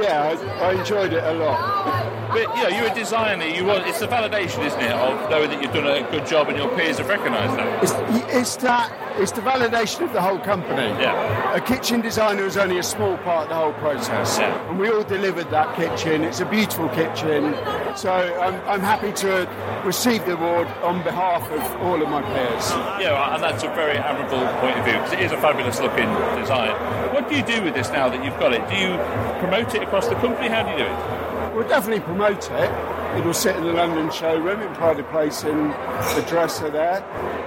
yeah, 0.00 0.36
I, 0.62 0.68
I 0.68 0.72
enjoyed 0.78 1.12
it 1.12 1.24
a 1.24 1.34
lot. 1.34 2.21
But 2.32 2.56
you 2.56 2.62
know, 2.62 2.68
you're 2.68 2.90
a 2.90 2.94
designer. 2.94 3.44
You 3.44 3.66
want 3.66 3.86
it's 3.86 4.00
the 4.00 4.06
validation, 4.06 4.64
isn't 4.64 4.80
it, 4.80 4.90
of 4.90 5.30
knowing 5.30 5.50
that 5.50 5.62
you've 5.62 5.74
done 5.74 5.86
a 5.86 6.00
good 6.10 6.26
job 6.26 6.48
and 6.48 6.56
your 6.56 6.74
peers 6.74 6.96
have 6.96 7.08
recognised 7.08 7.58
that. 7.58 7.82
It's, 7.82 7.92
it's 8.34 8.56
that, 8.56 8.90
it's 9.20 9.32
the 9.32 9.42
validation 9.42 10.04
of 10.04 10.14
the 10.14 10.22
whole 10.22 10.38
company. 10.38 10.88
Yeah. 11.00 11.54
A 11.54 11.60
kitchen 11.60 12.00
designer 12.00 12.44
is 12.44 12.56
only 12.56 12.78
a 12.78 12.82
small 12.82 13.18
part 13.18 13.44
of 13.44 13.48
the 13.50 13.54
whole 13.54 13.74
process. 13.74 14.38
Yeah. 14.38 14.70
And 14.70 14.78
we 14.78 14.88
all 14.88 15.02
delivered 15.02 15.50
that 15.50 15.76
kitchen. 15.76 16.24
It's 16.24 16.40
a 16.40 16.46
beautiful 16.46 16.88
kitchen. 16.88 17.54
So 17.96 18.10
I'm, 18.10 18.54
I'm 18.66 18.80
happy 18.80 19.12
to 19.12 19.46
receive 19.84 20.24
the 20.24 20.32
award 20.32 20.68
on 20.82 21.02
behalf 21.02 21.42
of 21.50 21.82
all 21.82 22.00
of 22.00 22.08
my 22.08 22.22
peers. 22.22 22.70
Yeah, 22.98 23.34
and 23.34 23.42
that's 23.42 23.62
a 23.62 23.68
very 23.68 23.98
admirable 23.98 24.46
point 24.60 24.78
of 24.78 24.84
view 24.86 24.94
because 24.94 25.12
it 25.12 25.20
is 25.20 25.32
a 25.32 25.40
fabulous 25.40 25.80
looking 25.80 26.08
design. 26.40 26.72
What 27.12 27.28
do 27.28 27.36
you 27.36 27.42
do 27.42 27.62
with 27.62 27.74
this 27.74 27.90
now 27.90 28.08
that 28.08 28.24
you've 28.24 28.38
got 28.38 28.54
it? 28.54 28.66
Do 28.70 28.76
you 28.76 28.96
promote 29.38 29.74
it 29.74 29.82
across 29.82 30.08
the 30.08 30.14
company? 30.14 30.48
How 30.48 30.62
do 30.62 30.70
you 30.70 30.78
do 30.78 30.84
it? 30.84 31.21
We'll 31.54 31.68
definitely 31.68 32.00
promote 32.00 32.50
it. 32.50 33.18
It'll 33.18 33.34
sit 33.34 33.56
in 33.56 33.64
the 33.64 33.72
London 33.72 34.10
showroom 34.10 34.62
in 34.62 34.74
pride 34.74 35.06
place 35.10 35.44
in 35.44 35.68
the 35.68 36.24
dresser 36.26 36.70
there. 36.70 37.00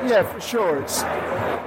Yeah, 0.05 0.21
for 0.21 0.39
sure. 0.39 0.79
It's. 0.81 1.01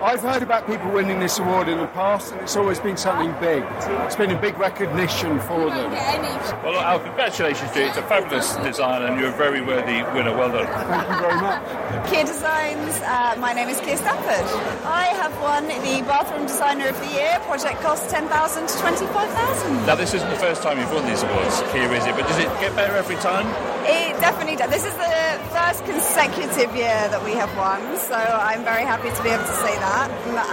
I've 0.03 0.21
heard 0.21 0.43
about 0.43 0.67
people 0.67 0.91
winning 0.91 1.19
this 1.19 1.39
award 1.39 1.69
in 1.69 1.79
the 1.79 1.87
past, 1.89 2.33
and 2.33 2.41
it's 2.43 2.57
always 2.57 2.79
been 2.81 2.97
something 2.97 3.33
big. 3.41 3.65
It's 4.07 4.17
been 4.17 4.31
a 4.31 4.41
big 4.41 4.59
recognition 4.59 5.41
for 5.41 5.71
them. 5.71 5.91
Well, 5.91 6.73
look, 6.73 6.83
Al, 6.83 7.01
congratulations 7.01 7.71
to 7.73 7.81
you. 7.81 7.87
It's 7.87 7.97
a 7.97 8.03
fabulous 8.03 8.57
design 8.57 9.03
and 9.03 9.19
you're 9.21 9.31
a 9.31 9.37
very 9.37 9.61
worthy 9.61 10.03
winner. 10.15 10.37
Well 10.37 10.53
done. 10.53 10.67
Thank 10.67 11.09
you 11.09 11.19
very 11.19 11.41
much. 11.41 12.11
Kia 12.11 12.25
Designs, 12.25 13.01
uh, 13.03 13.37
my 13.39 13.53
name 13.53 13.69
is 13.69 13.81
Kia 13.81 13.97
Stafford. 13.97 14.47
I 14.85 15.07
have 15.21 15.35
won 15.41 15.69
the 15.69 16.05
Bathroom 16.07 16.47
Designer 16.47 16.89
of 16.89 16.99
the 17.01 17.13
Year. 17.13 17.39
Project 17.43 17.81
cost 17.81 18.11
10000 18.11 18.67
to 18.67 18.79
25000 18.79 19.87
Now, 19.87 19.95
this 19.95 20.15
isn't 20.15 20.29
the 20.31 20.37
first 20.37 20.63
time 20.63 20.79
you've 20.79 20.93
won 20.93 21.07
these 21.07 21.23
awards 21.23 21.63
is 21.99 22.07
it? 22.07 22.15
But 22.15 22.27
does 22.29 22.39
it 22.39 22.49
get 22.61 22.75
better 22.77 22.95
every 22.95 23.17
time? 23.17 23.47
It 23.85 24.15
definitely 24.21 24.57
does. 24.57 24.71
This 24.71 24.85
is 24.85 24.95
the 24.95 25.19
first 25.51 25.85
consecutive 25.85 26.75
year 26.77 27.09
that 27.11 27.23
we 27.25 27.33
have 27.33 27.51
won, 27.57 27.81
so 27.97 28.15
I'm 28.15 28.63
very 28.63 28.85
happy 28.85 29.11
to 29.11 29.23
be 29.23 29.31
able 29.31 29.45
to 29.45 29.59
say 29.65 29.75
that. 29.81 30.11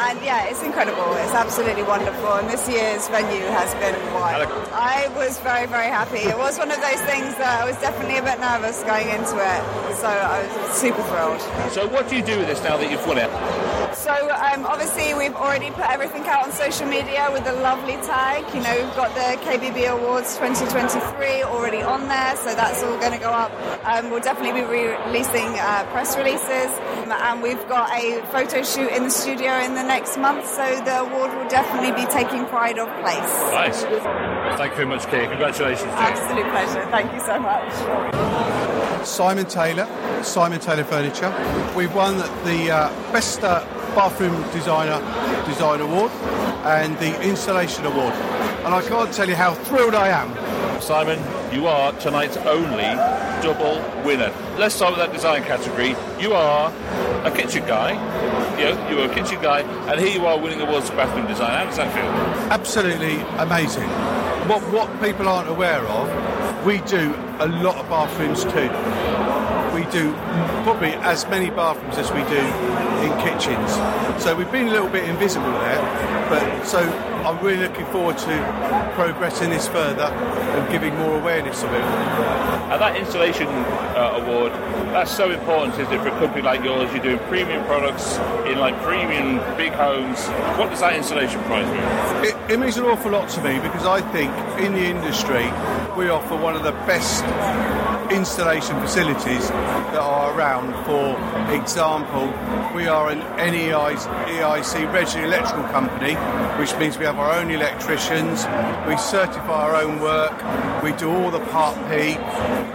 And 0.09 0.23
yeah, 0.23 0.45
it's 0.45 0.63
incredible. 0.63 1.13
It's 1.17 1.33
absolutely 1.33 1.83
wonderful. 1.83 2.33
And 2.33 2.49
this 2.49 2.67
year's 2.69 3.07
venue 3.09 3.45
has 3.53 3.73
been 3.75 3.95
wild. 4.13 4.47
I 4.73 5.07
was 5.15 5.39
very, 5.39 5.67
very 5.67 5.87
happy. 5.87 6.19
It 6.19 6.37
was 6.37 6.57
one 6.57 6.71
of 6.71 6.81
those 6.81 7.01
things 7.09 7.35
that 7.35 7.61
I 7.61 7.65
was 7.65 7.77
definitely 7.77 8.17
a 8.17 8.23
bit 8.23 8.39
nervous 8.39 8.83
going 8.83 9.09
into 9.09 9.35
it. 9.37 9.61
So 9.97 10.07
I 10.07 10.43
was 10.43 10.77
super 10.77 11.03
thrilled. 11.03 11.41
So, 11.71 11.87
what 11.87 12.07
do 12.09 12.15
you 12.15 12.23
do 12.23 12.37
with 12.37 12.47
this 12.47 12.63
now 12.63 12.77
that 12.77 12.89
you've 12.89 13.05
won 13.07 13.17
it? 13.17 13.29
So 14.05 14.13
um, 14.13 14.67
obviously 14.67 15.15
we've 15.15 15.33
already 15.33 15.71
put 15.71 15.89
everything 15.89 16.27
out 16.27 16.45
on 16.45 16.51
social 16.51 16.85
media 16.85 17.27
with 17.33 17.47
a 17.47 17.53
lovely 17.53 17.95
tag. 18.05 18.45
You 18.53 18.61
know, 18.61 18.75
we've 18.75 18.95
got 18.95 19.15
the 19.15 19.33
KBB 19.41 19.89
Awards 19.89 20.37
2023 20.37 21.41
already 21.41 21.81
on 21.81 22.07
there, 22.07 22.37
so 22.37 22.53
that's 22.53 22.83
all 22.83 22.99
going 22.99 23.13
to 23.13 23.17
go 23.17 23.31
up. 23.31 23.51
Um, 23.83 24.11
we'll 24.11 24.21
definitely 24.21 24.61
be 24.61 24.67
releasing 24.67 25.57
uh, 25.57 25.89
press 25.89 26.15
releases, 26.15 26.69
um, 27.01 27.13
and 27.17 27.41
we've 27.41 27.67
got 27.67 27.89
a 27.97 28.21
photo 28.27 28.61
shoot 28.61 28.91
in 28.91 29.05
the 29.05 29.09
studio 29.09 29.57
in 29.65 29.73
the 29.73 29.81
next 29.81 30.17
month, 30.17 30.45
so 30.45 30.61
the 30.85 30.99
award 30.99 31.33
will 31.33 31.49
definitely 31.49 31.91
be 31.99 32.07
taking 32.11 32.45
pride 32.45 32.77
of 32.77 32.85
place. 33.01 33.17
Nice. 33.57 33.81
Thank 33.81 34.69
you 34.69 34.75
very 34.75 34.85
much, 34.85 35.07
Kay. 35.07 35.25
Congratulations. 35.25 35.89
Jay. 35.89 35.97
Absolute 35.97 36.45
pleasure. 36.51 36.85
Thank 36.91 37.11
you 37.11 37.21
so 37.21 37.39
much. 37.39 39.05
Simon 39.05 39.45
Taylor, 39.45 39.87
Simon 40.23 40.59
Taylor 40.59 40.83
Furniture. 40.83 41.33
We've 41.75 41.93
won 41.93 42.17
the 42.17 42.69
uh, 42.71 43.11
Best 43.11 43.43
uh, 43.43 43.65
Bathroom 43.95 44.43
Designer 44.51 44.99
Design 45.45 45.79
Award 45.79 46.11
and 46.65 46.97
the 46.99 47.19
Installation 47.27 47.85
Award. 47.85 48.13
And 48.65 48.73
I 48.73 48.81
can't 48.81 49.13
tell 49.13 49.29
you 49.29 49.35
how 49.35 49.53
thrilled 49.53 49.95
I 49.95 50.09
am. 50.09 50.81
Simon, 50.81 51.17
you 51.53 51.67
are 51.67 51.93
tonight's 51.93 52.35
only 52.37 52.83
double 53.41 53.77
winner. 54.03 54.33
Let's 54.57 54.75
start 54.75 54.91
with 54.91 54.99
that 54.99 55.13
design 55.13 55.43
category. 55.43 55.95
You 56.19 56.33
are 56.33 56.73
a 57.25 57.31
kitchen 57.31 57.65
guy. 57.65 57.93
You 58.59 58.65
know, 58.65 58.89
you 58.89 58.99
are 58.99 59.09
a 59.09 59.13
kitchen 59.13 59.41
guy, 59.41 59.61
and 59.61 59.99
here 59.99 60.19
you 60.19 60.25
are 60.25 60.37
winning 60.37 60.59
the 60.59 60.67
awards 60.67 60.89
for 60.89 60.97
bathroom 60.97 61.27
design. 61.27 61.51
How 61.51 61.65
does 61.65 61.77
that 61.77 61.93
feel? 61.93 62.51
Absolutely 62.51 63.21
amazing. 63.37 63.87
What, 64.49 64.61
what 64.71 65.01
people 65.01 65.29
aren't 65.29 65.49
aware 65.49 65.85
of, 65.87 66.65
we 66.65 66.79
do 66.81 67.15
a 67.39 67.47
lot 67.47 67.77
of 67.77 67.89
bathrooms 67.89 68.43
too. 68.43 68.69
We 69.85 69.91
do 69.91 70.13
probably 70.63 70.93
as 70.93 71.27
many 71.27 71.51
bathrooms 71.51 71.97
as 71.97 72.11
we 72.11 72.21
do 72.23 72.41
in 73.05 73.11
kitchens. 73.21 73.71
So 74.23 74.35
we've 74.35 74.51
been 74.51 74.67
a 74.67 74.71
little 74.71 74.89
bit 74.89 75.07
invisible 75.07 75.51
there, 75.51 76.27
but 76.27 76.65
so 76.65 76.79
I'm 76.79 77.43
really 77.45 77.67
looking 77.67 77.85
forward 77.87 78.17
to 78.17 78.91
progressing 78.95 79.51
this 79.51 79.67
further 79.67 80.05
and 80.05 80.71
giving 80.71 80.95
more 80.95 81.19
awareness 81.19 81.61
of 81.61 81.71
it. 81.71 81.81
And 81.81 82.81
that 82.81 82.95
installation 82.95 83.47
uh, 83.47 84.23
award, 84.23 84.53
that's 84.91 85.11
so 85.11 85.29
important, 85.29 85.79
isn't 85.79 85.93
it, 85.93 86.01
for 86.01 86.07
a 86.07 86.19
company 86.19 86.41
like 86.41 86.63
yours? 86.63 86.91
You're 86.91 87.03
doing 87.03 87.19
premium 87.27 87.63
products 87.65 88.17
in 88.49 88.57
like 88.57 88.81
premium 88.81 89.37
big 89.55 89.73
homes. 89.73 90.25
What 90.57 90.71
does 90.71 90.79
that 90.79 90.95
installation 90.95 91.41
prize 91.43 91.67
mean? 91.67 92.25
It, 92.25 92.53
it 92.53 92.59
means 92.59 92.77
an 92.77 92.85
awful 92.85 93.11
lot 93.11 93.29
to 93.29 93.43
me 93.43 93.59
because 93.59 93.85
I 93.85 94.01
think 94.11 94.31
in 94.59 94.73
the 94.73 94.85
industry 94.85 95.45
we 95.95 96.09
offer 96.09 96.35
one 96.35 96.55
of 96.55 96.63
the 96.63 96.71
best 96.87 97.23
installation 98.11 98.79
facilities 98.79 99.49
that 99.49 99.99
are 99.99 100.37
around. 100.37 100.73
For 100.85 101.15
example, 101.53 102.25
we 102.75 102.87
are 102.87 103.09
an 103.09 103.21
NICEIC 103.37 104.91
registered 104.93 105.23
electrical 105.23 105.63
company, 105.65 106.15
which 106.59 106.75
means 106.77 106.97
we 106.97 107.05
have 107.05 107.17
our 107.17 107.31
own 107.33 107.51
electricians, 107.51 108.45
we 108.87 108.97
certify 108.97 109.63
our 109.63 109.75
own 109.75 109.99
work, 109.99 110.33
we 110.83 110.91
do 110.93 111.09
all 111.09 111.31
the 111.31 111.39
Part 111.51 111.75
P, 111.89 112.15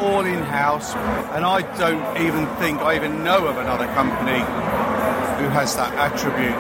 all 0.04 0.24
in 0.24 0.42
house, 0.44 0.94
and 1.34 1.44
I 1.44 1.62
don't 1.78 2.20
even 2.20 2.46
think 2.56 2.80
I 2.80 2.96
even 2.96 3.22
know 3.22 3.46
of 3.46 3.56
another 3.56 3.86
company 3.88 4.40
who 5.40 5.48
has 5.48 5.74
that 5.76 5.92
attribute 5.94 6.56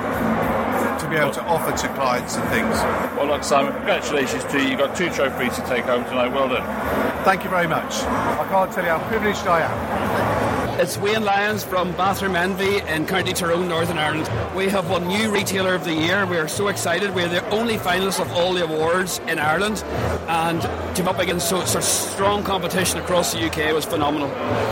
to 1.00 1.08
be 1.08 1.16
able 1.16 1.32
to 1.32 1.42
offer 1.44 1.72
to 1.76 1.94
clients 1.94 2.36
and 2.36 2.48
things. 2.50 2.74
Well, 3.16 3.26
look, 3.26 3.42
Simon, 3.42 3.72
congratulations 3.72 4.44
to 4.44 4.60
you. 4.60 4.68
You've 4.68 4.78
got 4.78 4.94
two 4.96 5.10
trophies 5.10 5.56
to 5.56 5.62
take 5.62 5.84
home 5.84 6.04
tonight. 6.04 6.28
Well 6.28 6.48
done. 6.48 7.09
Thank 7.22 7.44
you 7.44 7.50
very 7.50 7.66
much. 7.66 8.02
I 8.04 8.46
can't 8.48 8.72
tell 8.72 8.82
you 8.82 8.90
how 8.90 9.08
privileged 9.08 9.46
I 9.46 9.60
am. 9.60 10.29
It's 10.78 10.96
Wayne 10.96 11.24
Lyons 11.24 11.62
from 11.62 11.92
Bathroom 11.92 12.36
Envy 12.36 12.78
in 12.78 13.06
County 13.06 13.32
Tyrone, 13.32 13.68
Northern 13.68 13.98
Ireland. 13.98 14.30
We 14.56 14.68
have 14.68 14.88
won 14.88 15.06
New 15.08 15.30
Retailer 15.30 15.74
of 15.74 15.84
the 15.84 15.92
Year. 15.92 16.24
We 16.26 16.38
are 16.38 16.48
so 16.48 16.68
excited. 16.68 17.14
We're 17.14 17.28
the 17.28 17.46
only 17.50 17.76
finalists 17.76 18.20
of 18.20 18.30
all 18.32 18.54
the 18.54 18.64
awards 18.64 19.18
in 19.28 19.38
Ireland, 19.38 19.82
and 20.28 20.62
to 20.62 21.02
come 21.02 21.08
up 21.08 21.18
against 21.18 21.48
so, 21.48 21.64
such 21.64 21.84
strong 21.84 22.44
competition 22.44 22.98
across 22.98 23.32
the 23.32 23.44
UK 23.44 23.74
was 23.74 23.84
phenomenal. 23.84 24.28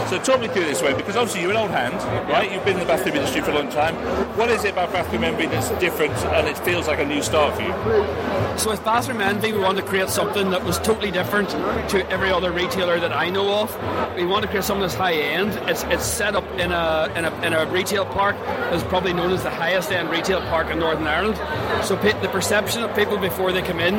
So 0.09 0.19
talk 0.19 0.41
me 0.41 0.49
through 0.49 0.65
this 0.65 0.83
way, 0.83 0.95
because 0.95 1.17
obviously 1.17 1.43
you're 1.43 1.51
an 1.51 1.57
old 1.57 1.71
hand, 1.71 1.95
right? 2.31 2.51
You've 2.51 2.65
been 2.65 2.75
in 2.75 2.81
the 2.81 2.87
bathroom 2.87 3.17
industry 3.17 3.41
for 3.43 3.51
a 3.51 3.55
long 3.55 3.69
time. 3.69 3.95
What 4.37 4.51
is 4.51 4.65
it 4.65 4.73
about 4.73 4.93
Bathroom 4.93 5.25
Envy 5.25 5.47
that's 5.47 5.69
different 5.81 6.15
and 6.27 6.47
it 6.47 6.57
feels 6.59 6.87
like 6.87 7.01
a 7.01 7.05
new 7.05 7.23
start 7.23 7.55
for 7.55 7.63
you? 7.63 8.59
So 8.59 8.71
with 8.71 8.85
Bathroom 8.85 9.21
Envy, 9.21 9.53
we 9.53 9.59
wanted 9.59 9.83
to 9.83 9.87
create 9.87 10.09
something 10.09 10.51
that 10.51 10.65
was 10.65 10.79
totally 10.79 11.11
different 11.11 11.51
to 11.91 12.09
every 12.11 12.31
other 12.31 12.51
retailer 12.53 12.99
that 12.99 13.13
I 13.13 13.31
know 13.31 13.63
of. 13.63 14.17
We 14.17 14.25
wanted 14.27 14.47
to 14.47 14.51
create 14.53 14.65
something 14.65 14.83
that's 14.83 14.95
high 14.95 15.15
end. 15.15 15.53
It's, 15.69 15.85
it's 15.85 15.98
set 16.01 16.35
up 16.37 16.45
in 16.59 16.73
a, 16.73 17.13
in 17.17 17.25
a 17.25 17.47
in 17.47 17.53
a 17.53 17.67
retail 17.67 18.05
park 18.07 18.37
that's 18.71 18.83
probably 18.85 19.13
known 19.13 19.33
as 19.33 19.43
the 19.43 19.51
highest 19.51 19.91
end 19.91 20.11
retail 20.11 20.41
park 20.43 20.71
in 20.71 20.79
Northern 20.79 21.07
Ireland. 21.07 21.37
So 21.85 21.97
pe- 21.97 22.21
the 22.21 22.29
perception 22.29 22.83
of 22.83 22.95
people 22.97 23.19
before 23.19 23.53
they 23.53 23.63
come 23.63 23.81
in 23.81 23.95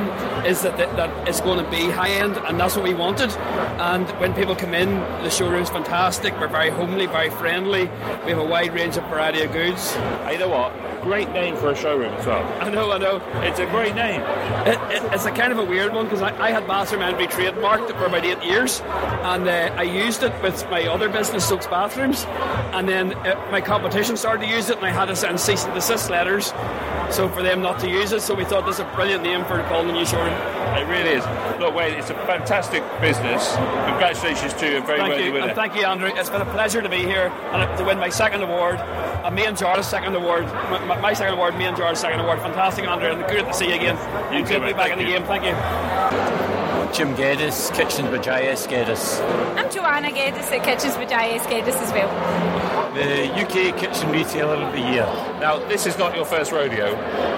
is 0.45 0.61
that, 0.61 0.77
that 0.77 0.95
that 0.97 1.27
it's 1.27 1.41
going 1.41 1.63
to 1.63 1.69
be 1.69 1.89
high 1.89 2.11
end, 2.11 2.37
and 2.37 2.59
that's 2.59 2.75
what 2.75 2.83
we 2.83 2.93
wanted. 2.93 3.31
And 3.79 4.07
when 4.19 4.33
people 4.33 4.55
come 4.55 4.73
in, 4.73 4.89
the 5.23 5.29
showroom's 5.29 5.69
fantastic. 5.69 6.37
We're 6.39 6.47
very 6.47 6.69
homely, 6.69 7.05
very 7.05 7.29
friendly. 7.29 7.83
We 8.25 8.31
have 8.31 8.39
a 8.39 8.43
wide 8.45 8.73
range 8.73 8.97
of 8.97 9.03
variety 9.05 9.43
of 9.43 9.51
goods. 9.51 9.95
Know 10.39 10.47
what? 10.47 10.88
Great 11.01 11.29
name 11.31 11.55
for 11.55 11.71
a 11.71 11.75
showroom 11.75 12.13
as 12.13 12.25
well. 12.25 12.43
I 12.61 12.69
know, 12.69 12.91
I 12.91 12.97
know. 12.97 13.21
It's 13.41 13.59
a 13.59 13.65
great 13.67 13.95
name. 13.95 14.21
It, 14.67 14.77
it, 14.91 15.13
it's 15.13 15.25
a 15.25 15.31
kind 15.31 15.51
of 15.51 15.57
a 15.57 15.63
weird 15.63 15.93
one 15.93 16.05
because 16.05 16.21
I, 16.21 16.37
I 16.39 16.51
had 16.51 16.67
Bathroom 16.67 17.01
Envy 17.01 17.25
trademarked 17.25 17.87
for 17.97 18.05
about 18.05 18.25
eight 18.25 18.43
years, 18.43 18.81
and 18.81 19.47
uh, 19.47 19.73
I 19.77 19.83
used 19.83 20.23
it 20.23 20.33
with 20.43 20.69
my 20.69 20.87
other 20.87 21.07
business, 21.07 21.47
Soaks 21.49 21.67
Bathrooms, 21.67 22.25
and 22.73 22.87
then 22.87 23.13
uh, 23.13 23.47
my 23.49 23.61
competition 23.61 24.17
started 24.17 24.45
to 24.45 24.53
use 24.53 24.69
it, 24.69 24.77
and 24.77 24.85
I 24.85 24.91
had 24.91 25.05
to 25.05 25.15
send 25.15 25.39
cease 25.39 25.63
and 25.63 25.73
desist 25.73 26.09
letters, 26.09 26.47
so 27.09 27.29
for 27.29 27.41
them 27.41 27.61
not 27.61 27.79
to 27.79 27.89
use 27.89 28.11
it. 28.11 28.21
So 28.21 28.35
we 28.35 28.43
thought 28.43 28.65
this 28.65 28.75
is 28.75 28.81
a 28.81 28.95
brilliant 28.95 29.23
name 29.23 29.45
for 29.45 29.63
calling 29.63 29.87
the 29.87 29.93
new 29.93 30.05
showroom. 30.05 30.58
It 30.77 30.87
really 30.87 31.11
is. 31.17 31.25
Look, 31.59 31.73
Wayne, 31.75 31.95
it's 31.95 32.09
a 32.09 32.13
fantastic 32.25 32.83
business. 33.01 33.55
Congratulations 33.55 34.53
to 34.55 34.65
you. 34.71 34.81
Very 34.81 34.99
thank 34.99 35.09
worthy 35.09 35.23
you, 35.25 35.33
winner. 35.33 35.47
and 35.47 35.55
thank 35.55 35.75
you, 35.75 35.83
Andrew. 35.85 36.09
It's 36.13 36.29
been 36.29 36.41
a 36.41 36.45
pleasure 36.51 36.81
to 36.81 36.89
be 36.89 36.97
here 37.03 37.27
and 37.51 37.77
to 37.77 37.83
win 37.83 37.97
my 37.99 38.09
second 38.09 38.43
award. 38.43 38.77
And 38.79 39.35
me 39.35 39.45
and 39.45 39.57
Jarla's 39.57 39.87
second 39.87 40.15
award, 40.15 40.45
my, 40.45 40.99
my 41.01 41.13
second 41.13 41.33
award, 41.33 41.57
me 41.57 41.65
and 41.65 41.75
Jarla's 41.75 41.99
second 41.99 42.21
award. 42.21 42.39
Fantastic, 42.39 42.85
Andrew, 42.87 43.09
and 43.11 43.27
good 43.27 43.45
to 43.45 43.53
see 43.53 43.67
you 43.69 43.75
again. 43.75 43.97
You 44.31 44.39
And 44.39 44.47
too, 44.47 44.53
good 44.53 44.59
to 44.59 44.59
be 44.59 44.65
mate. 44.67 44.77
back 44.77 44.87
Thank 44.89 44.99
in 45.01 45.05
the 45.05 45.11
you. 45.11 45.17
game. 45.17 45.27
Thank 45.27 46.39
you. 46.43 46.48
Jim 46.93 47.15
Geddes, 47.15 47.69
Kitchens 47.71 48.09
by 48.09 48.17
JS 48.17 48.67
Geddes. 48.67 49.19
I'm 49.57 49.71
Joanna 49.71 50.11
Geddes 50.11 50.49
at 50.51 50.63
Kitchens 50.63 50.97
with 50.97 51.09
JS 51.09 51.49
Geddes 51.49 51.75
as 51.75 51.91
well. 51.91 52.09
The 52.93 53.31
UK 53.31 53.77
Kitchen 53.77 54.09
Retailer 54.11 54.55
of 54.55 54.73
the 54.73 54.79
Year. 54.79 55.05
Now, 55.39 55.59
this 55.67 55.85
is 55.85 55.97
not 55.97 56.15
your 56.15 56.25
first 56.25 56.51
rodeo 56.51 56.95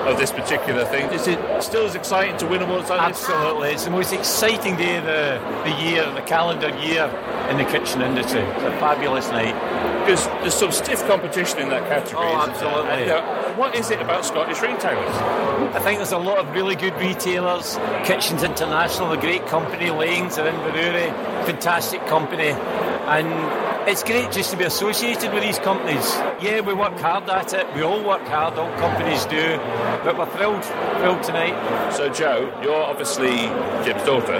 of 0.08 0.18
this 0.18 0.32
particular 0.32 0.86
thing. 0.86 1.06
Is 1.12 1.28
it 1.28 1.40
still 1.62 1.86
as 1.86 1.96
exciting 1.96 2.38
to 2.38 2.48
win 2.48 2.62
awards 2.62 2.90
like 2.90 3.14
this? 3.14 3.24
Absolutely. 3.30 3.70
It's 3.70 3.86
the 3.86 3.92
most 3.92 4.14
exciting 4.14 4.78
day 4.78 4.98
of 4.98 5.06
the, 5.06 5.40
the 5.70 5.84
year, 5.84 6.10
the 6.14 6.22
calendar 6.22 6.70
year 6.80 7.06
in 7.50 7.58
the 7.58 7.66
kitchen 7.66 8.02
industry. 8.02 8.42
It's 8.42 8.64
a 8.64 8.72
fabulous 8.80 9.30
night. 9.30 9.54
Because 10.06 10.26
there's 10.42 10.56
some 10.56 10.72
stiff 10.72 11.06
competition 11.06 11.60
in 11.60 11.70
that 11.70 11.88
category. 11.88 12.26
Oh, 12.26 12.42
isn't 12.50 12.60
there? 12.60 12.74
absolutely. 12.74 13.41
What 13.58 13.76
is 13.76 13.92
it 13.92 14.02
about 14.02 14.26
Scottish 14.26 14.62
retailers? 14.62 15.16
I 15.76 15.80
think 15.80 15.98
there's 15.98 16.12
a 16.12 16.18
lot 16.18 16.38
of 16.38 16.54
really 16.54 16.76
good 16.76 16.96
retailers. 16.96 17.78
Kitchens 18.06 18.44
International, 18.44 19.12
a 19.12 19.18
great 19.18 19.46
company. 19.48 19.90
Lanes 19.90 20.38
are 20.38 20.48
in 20.48 20.56
Inverurie, 20.56 21.12
fantastic 21.46 22.06
company. 22.08 22.50
And 22.50 23.28
it's 23.90 24.04
great 24.04 24.32
just 24.32 24.52
to 24.52 24.58
be 24.58 24.64
associated 24.64 25.34
with 25.34 25.44
these 25.44 25.60
companies. 25.60 26.06
Yeah, 26.42 26.62
we 26.62 26.74
work 26.74 26.98
hard 27.00 27.30
at 27.30 27.54
it. 27.54 27.68
We 27.76 27.82
all 27.82 28.04
work 28.04 28.22
hard. 28.24 28.54
All 28.58 28.72
companies 28.78 29.26
do. 29.26 29.58
But 30.04 30.18
we're 30.18 30.30
thrilled, 30.38 30.64
thrilled 30.64 31.24
tonight. 31.24 31.92
So, 31.92 32.10
Joe, 32.10 32.58
you're 32.64 32.84
obviously 32.84 33.36
Jim's 33.84 34.04
daughter. 34.04 34.40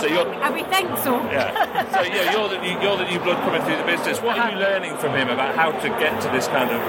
So 0.00 0.06
you're 0.06 0.26
I 0.42 0.50
would 0.50 0.68
think 0.68 0.96
so. 0.98 1.16
yeah. 1.30 1.52
So 1.94 2.02
yeah, 2.02 2.32
you're 2.32 2.48
the 2.48 2.58
new- 2.58 2.80
you're 2.80 2.96
the 2.96 3.08
new 3.08 3.20
blood 3.20 3.38
coming 3.44 3.62
through 3.62 3.78
the 3.78 3.84
business. 3.84 4.20
What 4.20 4.38
are 4.38 4.50
you 4.50 4.56
uh-huh. 4.56 4.70
learning 4.70 4.96
from 4.98 5.14
him 5.14 5.28
about 5.28 5.54
how 5.54 5.72
to 5.72 5.88
get 6.00 6.20
to 6.22 6.28
this 6.30 6.46
kind 6.48 6.70
of 6.70 6.80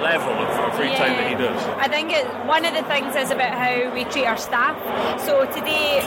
level 0.00 0.32
of, 0.32 0.48
of 0.48 0.72
time 0.74 1.16
that 1.18 1.28
he 1.28 1.36
does? 1.36 1.60
I 1.78 1.88
think 1.88 2.12
it, 2.12 2.26
one 2.46 2.64
of 2.64 2.74
the 2.74 2.82
things 2.84 3.16
is 3.16 3.30
about 3.30 3.52
how 3.52 3.92
we 3.94 4.04
treat 4.04 4.26
our 4.26 4.36
staff. 4.36 4.76
So 5.20 5.44
today, 5.46 6.00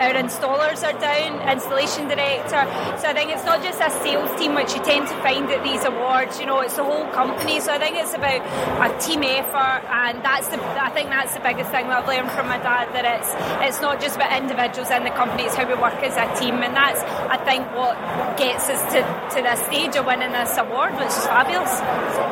our 0.00 0.14
installers 0.14 0.82
are 0.82 0.98
down, 0.98 1.40
installation 1.48 2.08
director. 2.08 2.62
So 3.00 3.08
I 3.08 3.14
think 3.14 3.30
it's 3.30 3.44
not 3.44 3.62
just 3.62 3.80
a 3.80 3.90
sales 4.02 4.30
team, 4.38 4.54
which 4.54 4.74
you 4.74 4.82
tend 4.84 5.08
to 5.08 5.16
find 5.22 5.50
at 5.50 5.62
these 5.64 5.84
awards. 5.84 6.40
You 6.40 6.46
know, 6.46 6.60
it's 6.60 6.76
the 6.76 6.84
whole 6.84 7.06
company. 7.12 7.60
So 7.60 7.72
I 7.72 7.78
think 7.78 7.96
it's 7.96 8.14
about 8.14 8.40
a 8.80 8.90
team 9.00 9.22
effort, 9.22 9.84
and 9.90 10.22
that's 10.24 10.48
the. 10.48 10.58
I 10.80 10.90
think 10.90 11.10
that's 11.10 11.34
the 11.34 11.40
biggest 11.40 11.70
thing 11.70 11.88
that 11.88 12.02
I've 12.02 12.08
learned 12.08 12.30
from 12.30 12.48
my 12.48 12.58
dad. 12.58 12.92
That 12.94 13.04
it's 13.04 13.30
it's 13.66 13.80
not 13.80 14.00
just 14.00 14.16
about 14.16 14.32
individuals 14.36 14.90
in 14.90 15.04
the 15.04 15.10
company; 15.10 15.44
it's 15.44 15.56
how 15.56 15.66
we 15.66 15.74
work 15.74 15.89
as 16.02 16.16
a 16.16 16.26
team, 16.38 16.62
and 16.62 16.74
that's 16.74 17.00
I 17.30 17.36
think 17.42 17.66
what 17.74 17.94
gets 18.38 18.68
us 18.68 18.80
to, 18.94 19.00
to 19.36 19.42
this 19.42 19.60
stage 19.66 19.96
of 19.96 20.06
winning 20.06 20.32
this 20.32 20.56
award, 20.56 20.94
which 20.94 21.10
is 21.10 21.26
fabulous. 21.26 21.70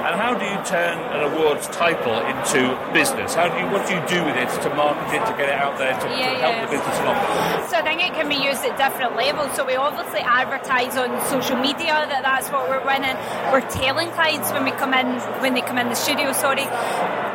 And 0.07 0.15
how 0.17 0.35
do 0.35 0.45
you 0.45 0.61
turn 0.65 0.99
an 1.13 1.33
awards 1.33 1.67
title 1.69 2.19
into 2.25 2.73
business? 2.93 3.35
How 3.35 3.49
do 3.49 3.57
you 3.59 3.67
what 3.71 3.87
do 3.87 3.95
you 3.95 4.03
do 4.09 4.25
with 4.25 4.37
it 4.37 4.51
to 4.63 4.71
market 4.75 5.15
it, 5.15 5.25
to 5.27 5.35
get 5.37 5.49
it 5.51 5.59
out 5.59 5.79
there, 5.79 5.93
to, 5.93 6.07
to 6.07 6.15
help 6.43 6.55
yeah. 6.57 6.65
the 6.65 6.71
business 6.73 6.97
along? 7.03 7.19
So 7.69 7.77
I 7.77 7.83
think 7.83 8.03
it 8.03 8.15
can 8.15 8.29
be 8.29 8.41
used 8.41 8.65
at 8.65 8.79
different 8.79 9.17
levels. 9.17 9.55
So 9.55 9.65
we 9.65 9.77
obviously 9.77 10.21
advertise 10.21 10.97
on 10.97 11.13
social 11.29 11.57
media 11.57 11.93
that 12.09 12.23
that's 12.23 12.49
what 12.51 12.69
we're 12.69 12.85
winning. 12.85 13.17
We're 13.53 13.67
telling 13.69 14.11
clients 14.13 14.51
when 14.53 14.65
we 14.65 14.73
come 14.73 14.95
in, 14.95 15.07
when 15.43 15.55
they 15.55 15.63
come 15.63 15.79
in 15.79 15.89
the 15.89 15.95
studio, 15.95 16.33
sorry, 16.33 16.65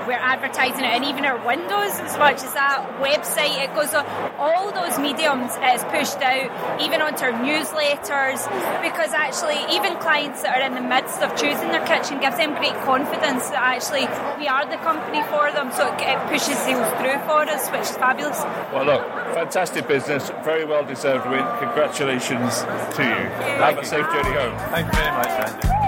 we're 0.08 0.20
advertising 0.20 0.84
it 0.84 0.94
and 0.94 1.06
even 1.06 1.26
our 1.26 1.40
windows 1.46 2.00
as 2.00 2.18
much 2.18 2.44
as 2.44 2.54
that 2.54 2.84
website. 3.00 3.64
It 3.64 3.74
goes 3.76 3.94
on 3.94 4.06
all 4.38 4.72
those 4.72 5.00
mediums. 5.00 5.52
It's 5.60 5.84
pushed 5.86 6.20
out 6.22 6.50
even 6.82 7.02
onto 7.02 7.24
our 7.26 7.34
newsletters 7.34 8.42
because 8.82 9.12
actually 9.14 9.60
even 9.74 9.96
clients 9.98 10.44
that 10.44 10.60
are 10.60 10.66
in 10.66 10.76
the 10.76 10.82
midst 10.82 11.22
of 11.22 11.36
choosing 11.36 11.70
their 11.70 11.86
kitchen 11.86 12.20
gives 12.20 12.38
them 12.38 12.56
great 12.56 12.76
confidence 12.84 13.50
that 13.50 13.64
actually 13.64 14.06
we 14.40 14.48
are 14.48 14.66
the 14.66 14.78
company 14.84 15.24
for 15.32 15.52
them. 15.52 15.72
So 15.72 15.88
it, 15.94 16.02
it 16.02 16.20
pushes 16.28 16.58
sales 16.64 16.88
through 17.00 17.20
for 17.28 17.48
us, 17.48 17.70
which 17.72 17.88
is 17.88 17.98
fabulous. 17.98 18.40
Well, 18.74 18.86
look, 18.86 19.04
fantastic 19.34 19.88
business, 19.88 20.30
very 20.44 20.66
well 20.66 20.84
deserved 20.86 21.30
win. 21.30 21.46
Congratulations 21.60 22.62
to 22.96 23.02
you. 23.04 23.22
Have 23.62 23.78
a 23.78 23.86
safe 23.86 24.06
journey 24.12 24.36
home. 24.36 24.58
Thank 24.72 24.88
you 24.88 25.00
very 25.00 25.12
much, 25.12 25.28
Andy. 25.28 25.83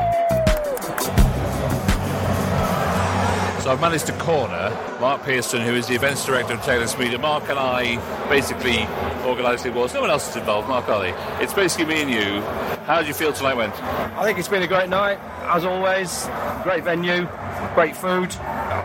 So 3.65 3.71
I've 3.71 3.81
managed 3.81 4.05
to 4.05 4.13
corner 4.19 4.69
Mark 5.01 5.23
Pearson, 5.23 5.59
who 5.59 5.73
is 5.73 5.87
the 5.87 5.95
events 5.95 6.23
director 6.23 6.53
of 6.53 6.61
Taylist 6.61 6.99
Media. 6.99 7.17
Mark 7.17 7.49
and 7.49 7.57
I 7.57 7.95
basically 8.29 8.85
organised 9.25 9.63
the 9.63 9.71
awards. 9.71 9.91
No 9.91 10.01
one 10.01 10.11
else 10.11 10.29
is 10.29 10.35
involved, 10.35 10.69
Mark, 10.69 10.87
are 10.87 11.01
they? 11.01 11.43
It's 11.43 11.51
basically 11.51 11.85
me 11.85 12.01
and 12.03 12.11
you. 12.11 12.41
How 12.85 12.99
did 12.99 13.07
you 13.07 13.15
feel 13.15 13.33
tonight 13.33 13.55
went? 13.55 13.73
I 13.81 14.23
think 14.23 14.37
it's 14.37 14.47
been 14.47 14.61
a 14.61 14.67
great 14.67 14.87
night, 14.87 15.17
as 15.45 15.65
always. 15.65 16.27
Great 16.61 16.83
venue, 16.83 17.27
great 17.73 17.95
food. 17.95 18.35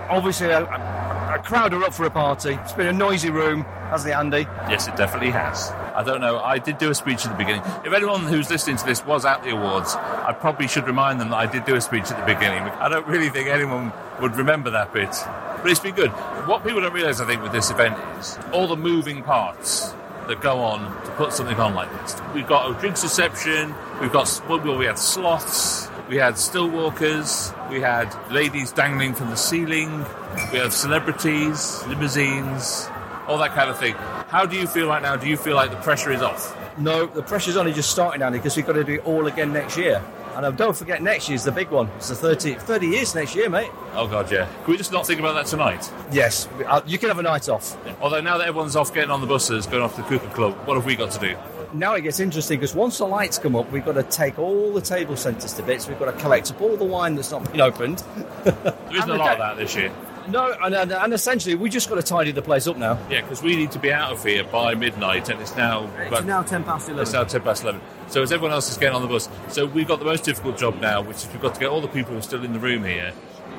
Obviously, 0.08 0.48
a, 0.48 0.62
a 0.62 1.42
crowd 1.44 1.74
are 1.74 1.84
up 1.84 1.92
for 1.92 2.06
a 2.06 2.10
party. 2.10 2.54
It's 2.54 2.72
been 2.72 2.86
a 2.86 2.92
noisy 2.94 3.28
room, 3.28 3.64
hasn't 3.90 4.14
it, 4.14 4.16
Andy? 4.16 4.46
Yes, 4.70 4.88
it 4.88 4.96
definitely 4.96 5.32
has. 5.32 5.68
I 6.00 6.02
don't 6.02 6.22
know. 6.22 6.38
I 6.38 6.56
did 6.56 6.78
do 6.78 6.88
a 6.88 6.94
speech 6.94 7.26
at 7.26 7.32
the 7.32 7.36
beginning. 7.36 7.60
If 7.84 7.92
anyone 7.92 8.22
who's 8.22 8.48
listening 8.48 8.78
to 8.78 8.86
this 8.86 9.04
was 9.04 9.26
at 9.26 9.42
the 9.42 9.50
awards, 9.50 9.94
I 9.94 10.32
probably 10.32 10.66
should 10.66 10.86
remind 10.86 11.20
them 11.20 11.28
that 11.28 11.36
I 11.36 11.44
did 11.44 11.66
do 11.66 11.74
a 11.74 11.80
speech 11.82 12.10
at 12.10 12.18
the 12.18 12.34
beginning. 12.34 12.62
I 12.62 12.88
don't 12.88 13.06
really 13.06 13.28
think 13.28 13.48
anyone 13.48 13.92
would 14.22 14.34
remember 14.34 14.70
that 14.70 14.94
bit. 14.94 15.10
But 15.10 15.70
it's 15.70 15.80
been 15.80 15.94
good. 15.94 16.08
What 16.48 16.64
people 16.64 16.80
don't 16.80 16.94
realise, 16.94 17.20
I 17.20 17.26
think, 17.26 17.42
with 17.42 17.52
this 17.52 17.70
event 17.70 17.98
is 18.18 18.38
all 18.50 18.66
the 18.66 18.78
moving 18.78 19.22
parts 19.22 19.94
that 20.26 20.40
go 20.40 20.60
on 20.60 20.80
to 21.04 21.10
put 21.18 21.34
something 21.34 21.60
on 21.60 21.74
like 21.74 21.92
this. 22.00 22.16
We've 22.32 22.46
got 22.46 22.70
a 22.70 22.80
drinks 22.80 23.02
reception, 23.02 23.74
we've 24.00 24.10
got, 24.10 24.42
well, 24.48 24.78
we 24.78 24.86
had 24.86 24.98
sloths, 24.98 25.90
we 26.08 26.16
had 26.16 26.38
still 26.38 26.70
walkers, 26.70 27.52
we 27.68 27.82
had 27.82 28.08
ladies 28.30 28.72
dangling 28.72 29.12
from 29.12 29.28
the 29.28 29.36
ceiling, 29.36 30.06
we 30.50 30.60
had 30.60 30.72
celebrities, 30.72 31.84
limousines, 31.88 32.88
all 33.30 33.38
that 33.38 33.52
kind 33.52 33.70
of 33.70 33.78
thing. 33.78 33.94
How 34.28 34.44
do 34.44 34.56
you 34.56 34.66
feel 34.66 34.88
right 34.88 35.00
now? 35.00 35.14
Do 35.16 35.28
you 35.28 35.36
feel 35.36 35.54
like 35.54 35.70
the 35.70 35.76
pressure 35.76 36.10
is 36.10 36.20
off? 36.20 36.56
No, 36.78 37.06
the 37.06 37.22
pressure's 37.22 37.56
only 37.56 37.72
just 37.72 37.90
starting, 37.90 38.22
Andy, 38.22 38.38
because 38.38 38.56
we've 38.56 38.66
got 38.66 38.72
to 38.72 38.84
do 38.84 38.94
it 38.94 39.06
all 39.06 39.26
again 39.28 39.52
next 39.52 39.76
year. 39.78 40.02
And 40.34 40.46
uh, 40.46 40.50
don't 40.50 40.76
forget, 40.76 41.02
next 41.02 41.28
year's 41.28 41.44
the 41.44 41.52
big 41.52 41.70
one. 41.70 41.88
It's 41.96 42.08
the 42.08 42.14
30, 42.14 42.54
30 42.54 42.86
years 42.86 43.14
next 43.14 43.34
year, 43.34 43.48
mate. 43.48 43.70
Oh 43.94 44.06
god, 44.08 44.30
yeah. 44.30 44.48
Can 44.64 44.72
we 44.72 44.76
just 44.76 44.92
not 44.92 45.06
think 45.06 45.20
about 45.20 45.34
that 45.34 45.46
tonight? 45.46 45.92
Yes, 46.12 46.48
uh, 46.66 46.80
you 46.86 46.98
can 46.98 47.08
have 47.08 47.18
a 47.18 47.22
night 47.22 47.48
off. 47.48 47.76
Although 48.00 48.20
now 48.20 48.38
that 48.38 48.48
everyone's 48.48 48.76
off 48.76 48.92
getting 48.92 49.10
on 49.10 49.20
the 49.20 49.26
buses, 49.26 49.66
going 49.66 49.82
off 49.82 49.94
to 49.96 50.02
the 50.02 50.08
Cooper 50.08 50.28
Club, 50.28 50.54
what 50.66 50.74
have 50.74 50.84
we 50.86 50.96
got 50.96 51.10
to 51.12 51.18
do? 51.18 51.36
Now 51.72 51.94
it 51.94 52.00
gets 52.00 52.18
interesting 52.18 52.58
because 52.58 52.74
once 52.74 52.98
the 52.98 53.06
lights 53.06 53.38
come 53.38 53.54
up, 53.54 53.70
we've 53.70 53.84
got 53.84 53.92
to 53.92 54.02
take 54.02 54.38
all 54.38 54.72
the 54.72 54.80
table 54.80 55.16
centres 55.16 55.52
to 55.54 55.62
bits. 55.62 55.86
We've 55.88 55.98
got 55.98 56.06
to 56.12 56.20
collect 56.20 56.50
up 56.50 56.60
all 56.60 56.76
the 56.76 56.84
wine 56.84 57.14
that's 57.14 57.30
not 57.30 57.50
been 57.50 57.60
opened. 57.60 58.02
There 58.44 58.74
isn't 58.90 59.10
a 59.10 59.14
lot 59.14 59.32
of 59.32 59.38
that 59.38 59.56
this 59.56 59.76
year. 59.76 59.92
No, 60.28 60.54
and, 60.62 60.74
and, 60.74 60.92
and 60.92 61.12
essentially 61.12 61.54
we 61.54 61.70
just 61.70 61.88
got 61.88 61.96
to 61.96 62.02
tidy 62.02 62.30
the 62.32 62.42
place 62.42 62.66
up 62.66 62.76
now. 62.76 62.98
Yeah, 63.10 63.22
because 63.22 63.42
we 63.42 63.56
need 63.56 63.72
to 63.72 63.78
be 63.78 63.92
out 63.92 64.12
of 64.12 64.24
here 64.24 64.44
by 64.44 64.74
midnight, 64.74 65.28
and 65.28 65.40
it's 65.40 65.56
now 65.56 65.90
It's 65.98 66.24
now 66.24 66.42
ten 66.42 66.62
past 66.62 66.88
eleven. 66.88 67.02
It's 67.02 67.12
now 67.12 67.24
ten 67.24 67.42
past 67.42 67.62
eleven. 67.62 67.80
So 68.08 68.22
as 68.22 68.32
everyone 68.32 68.52
else 68.52 68.70
is 68.70 68.76
getting 68.76 68.94
on 68.94 69.02
the 69.02 69.08
bus, 69.08 69.28
so 69.48 69.66
we've 69.66 69.88
got 69.88 69.98
the 69.98 70.04
most 70.04 70.24
difficult 70.24 70.58
job 70.58 70.80
now, 70.80 71.00
which 71.00 71.18
is 71.18 71.28
we've 71.28 71.40
got 71.40 71.54
to 71.54 71.60
get 71.60 71.68
all 71.68 71.80
the 71.80 71.88
people 71.88 72.12
who 72.12 72.18
are 72.18 72.22
still 72.22 72.44
in 72.44 72.52
the 72.52 72.58
room 72.58 72.84
here 72.84 73.12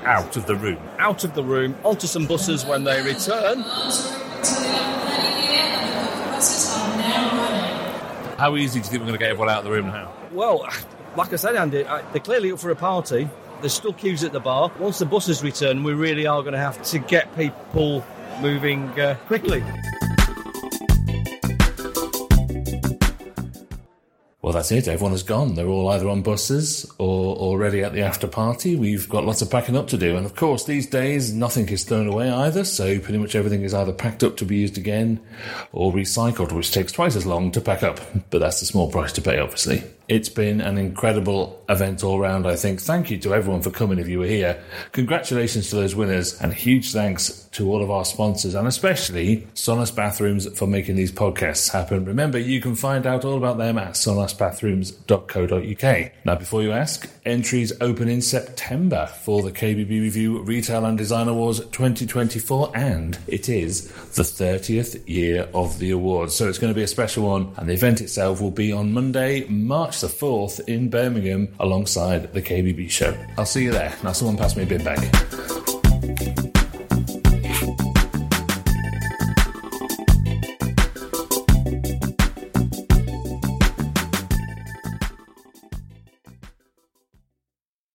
out 0.04 0.36
of 0.36 0.46
the 0.46 0.56
room. 0.56 0.80
Out 0.98 1.24
of 1.24 1.36
the 1.36 1.44
room, 1.44 1.76
onto 1.84 2.08
some 2.08 2.26
buses 2.26 2.66
when 2.66 2.84
they 2.84 3.02
return. 3.02 3.64
How 8.38 8.56
easy 8.56 8.80
do 8.80 8.86
you 8.86 8.90
think 8.90 9.02
we're 9.02 9.08
going 9.08 9.14
to 9.14 9.20
get 9.20 9.30
everyone 9.30 9.50
out 9.50 9.60
of 9.60 9.66
the 9.66 9.72
room 9.72 9.88
now? 9.88 10.12
Well, 10.32 10.68
like 11.16 11.32
I 11.32 11.36
said, 11.36 11.56
Andy, 11.56 11.84
they're 11.84 12.22
clearly 12.22 12.52
up 12.52 12.60
for 12.60 12.72
a 12.72 12.76
party. 12.76 13.30
There's 13.62 13.74
still 13.74 13.94
queues 13.94 14.24
at 14.24 14.32
the 14.32 14.40
bar. 14.40 14.72
Once 14.80 14.98
the 14.98 15.06
buses 15.06 15.44
return, 15.44 15.84
we 15.84 15.94
really 15.94 16.26
are 16.26 16.42
going 16.42 16.54
to 16.54 16.60
have 16.60 16.82
to 16.82 16.98
get 16.98 17.36
people 17.38 18.04
moving 18.42 18.90
uh, 19.00 19.16
quickly. 19.28 19.64
Well, 24.42 24.52
that's 24.52 24.72
it. 24.72 24.88
Everyone 24.88 25.12
has 25.12 25.22
gone. 25.22 25.54
They're 25.54 25.68
all 25.68 25.90
either 25.90 26.10
on 26.10 26.24
buses 26.24 26.92
or 26.98 27.36
already 27.36 27.84
at 27.84 27.94
the 27.94 28.02
after 28.02 28.28
party. 28.28 28.76
We've 28.76 29.08
got 29.08 29.26
lots 29.26 29.44
of 29.44 29.52
packing 29.52 29.78
up 29.78 29.88
to 29.90 29.98
do. 29.98 30.18
And 30.18 30.26
of 30.26 30.36
course, 30.36 30.66
these 30.66 30.88
days, 30.88 31.32
nothing 31.32 31.70
is 31.70 31.84
thrown 31.84 32.08
away 32.08 32.32
either. 32.32 32.64
So 32.64 32.98
pretty 33.00 33.20
much 33.20 33.36
everything 33.36 33.62
is 33.62 33.76
either 33.76 33.94
packed 33.94 34.24
up 34.24 34.38
to 34.38 34.46
be 34.46 34.58
used 34.58 34.80
again 34.80 35.20
or 35.72 35.94
recycled, 35.94 36.52
which 36.52 36.72
takes 36.72 36.92
twice 36.92 37.16
as 37.16 37.28
long 37.28 37.52
to 37.52 37.62
pack 37.62 37.84
up. 37.84 38.00
But 38.32 38.40
that's 38.40 38.64
a 38.64 38.66
small 38.66 38.92
price 38.92 39.14
to 39.14 39.22
pay, 39.22 39.38
obviously. 39.38 39.84
It's 40.12 40.28
been 40.28 40.60
an 40.60 40.78
incredible 40.78 41.64
event 41.70 42.04
all 42.04 42.20
round, 42.20 42.46
I 42.46 42.58
think. 42.58 42.82
Thank 42.82 43.12
you 43.12 43.18
to 43.20 43.34
everyone 43.34 43.62
for 43.62 43.72
coming 43.72 43.98
if 43.98 44.10
you 44.10 44.20
were 44.20 44.26
here. 44.26 44.62
Congratulations 44.92 45.70
to 45.70 45.78
those 45.78 45.96
winners 45.96 46.38
and 46.42 46.54
huge 46.54 46.92
thanks 46.92 47.48
to 47.54 47.72
all 47.72 47.82
of 47.82 47.90
our 47.90 48.04
sponsors 48.04 48.54
and 48.54 48.68
especially 48.68 49.48
Sonas 49.56 49.96
Bathrooms 49.96 50.54
for 50.58 50.68
making 50.68 50.98
these 50.98 51.14
podcasts 51.14 51.72
happen. 51.72 52.04
Remember, 52.04 52.38
you 52.38 52.60
can 52.60 52.76
find 52.76 53.08
out 53.08 53.24
all 53.24 53.38
about 53.38 53.58
them 53.58 53.78
at 53.78 53.94
sonasbathrooms.co.uk. 53.94 56.12
Now, 56.26 56.36
before 56.36 56.62
you 56.62 56.74
ask, 56.74 57.10
entries 57.26 57.72
open 57.80 58.10
in 58.10 58.22
September 58.22 59.08
for 59.08 59.42
the 59.42 59.52
KBB 59.52 59.90
Review 59.90 60.42
Retail 60.42 60.86
and 60.86 60.98
Design 60.98 61.30
Awards 61.30 61.60
2024 61.60 62.72
and 62.76 63.18
it 63.28 63.48
is 63.48 63.88
the 64.16 64.24
30th 64.24 65.08
year 65.08 65.48
of 65.54 65.80
the 65.80 65.92
awards. 65.92 66.36
So 66.36 66.50
it's 66.50 66.58
going 66.58 66.74
to 66.74 66.78
be 66.78 66.84
a 66.84 66.88
special 66.88 67.28
one 67.28 67.54
and 67.56 67.70
the 67.70 67.74
event 67.74 68.02
itself 68.02 68.42
will 68.42 68.52
be 68.52 68.74
on 68.74 68.92
Monday, 68.92 69.46
the 70.02 70.08
4th 70.08 70.68
in 70.68 70.90
Birmingham 70.90 71.54
alongside 71.60 72.34
the 72.34 72.42
KBB 72.42 72.90
show. 72.90 73.16
I'll 73.38 73.46
see 73.46 73.64
you 73.64 73.72
there. 73.72 73.96
Now, 74.04 74.14
someone 74.14 74.36
pass 74.36 74.56
me 74.56 74.64
a 74.64 74.66
bin 74.66 74.84
bag. 74.84 76.51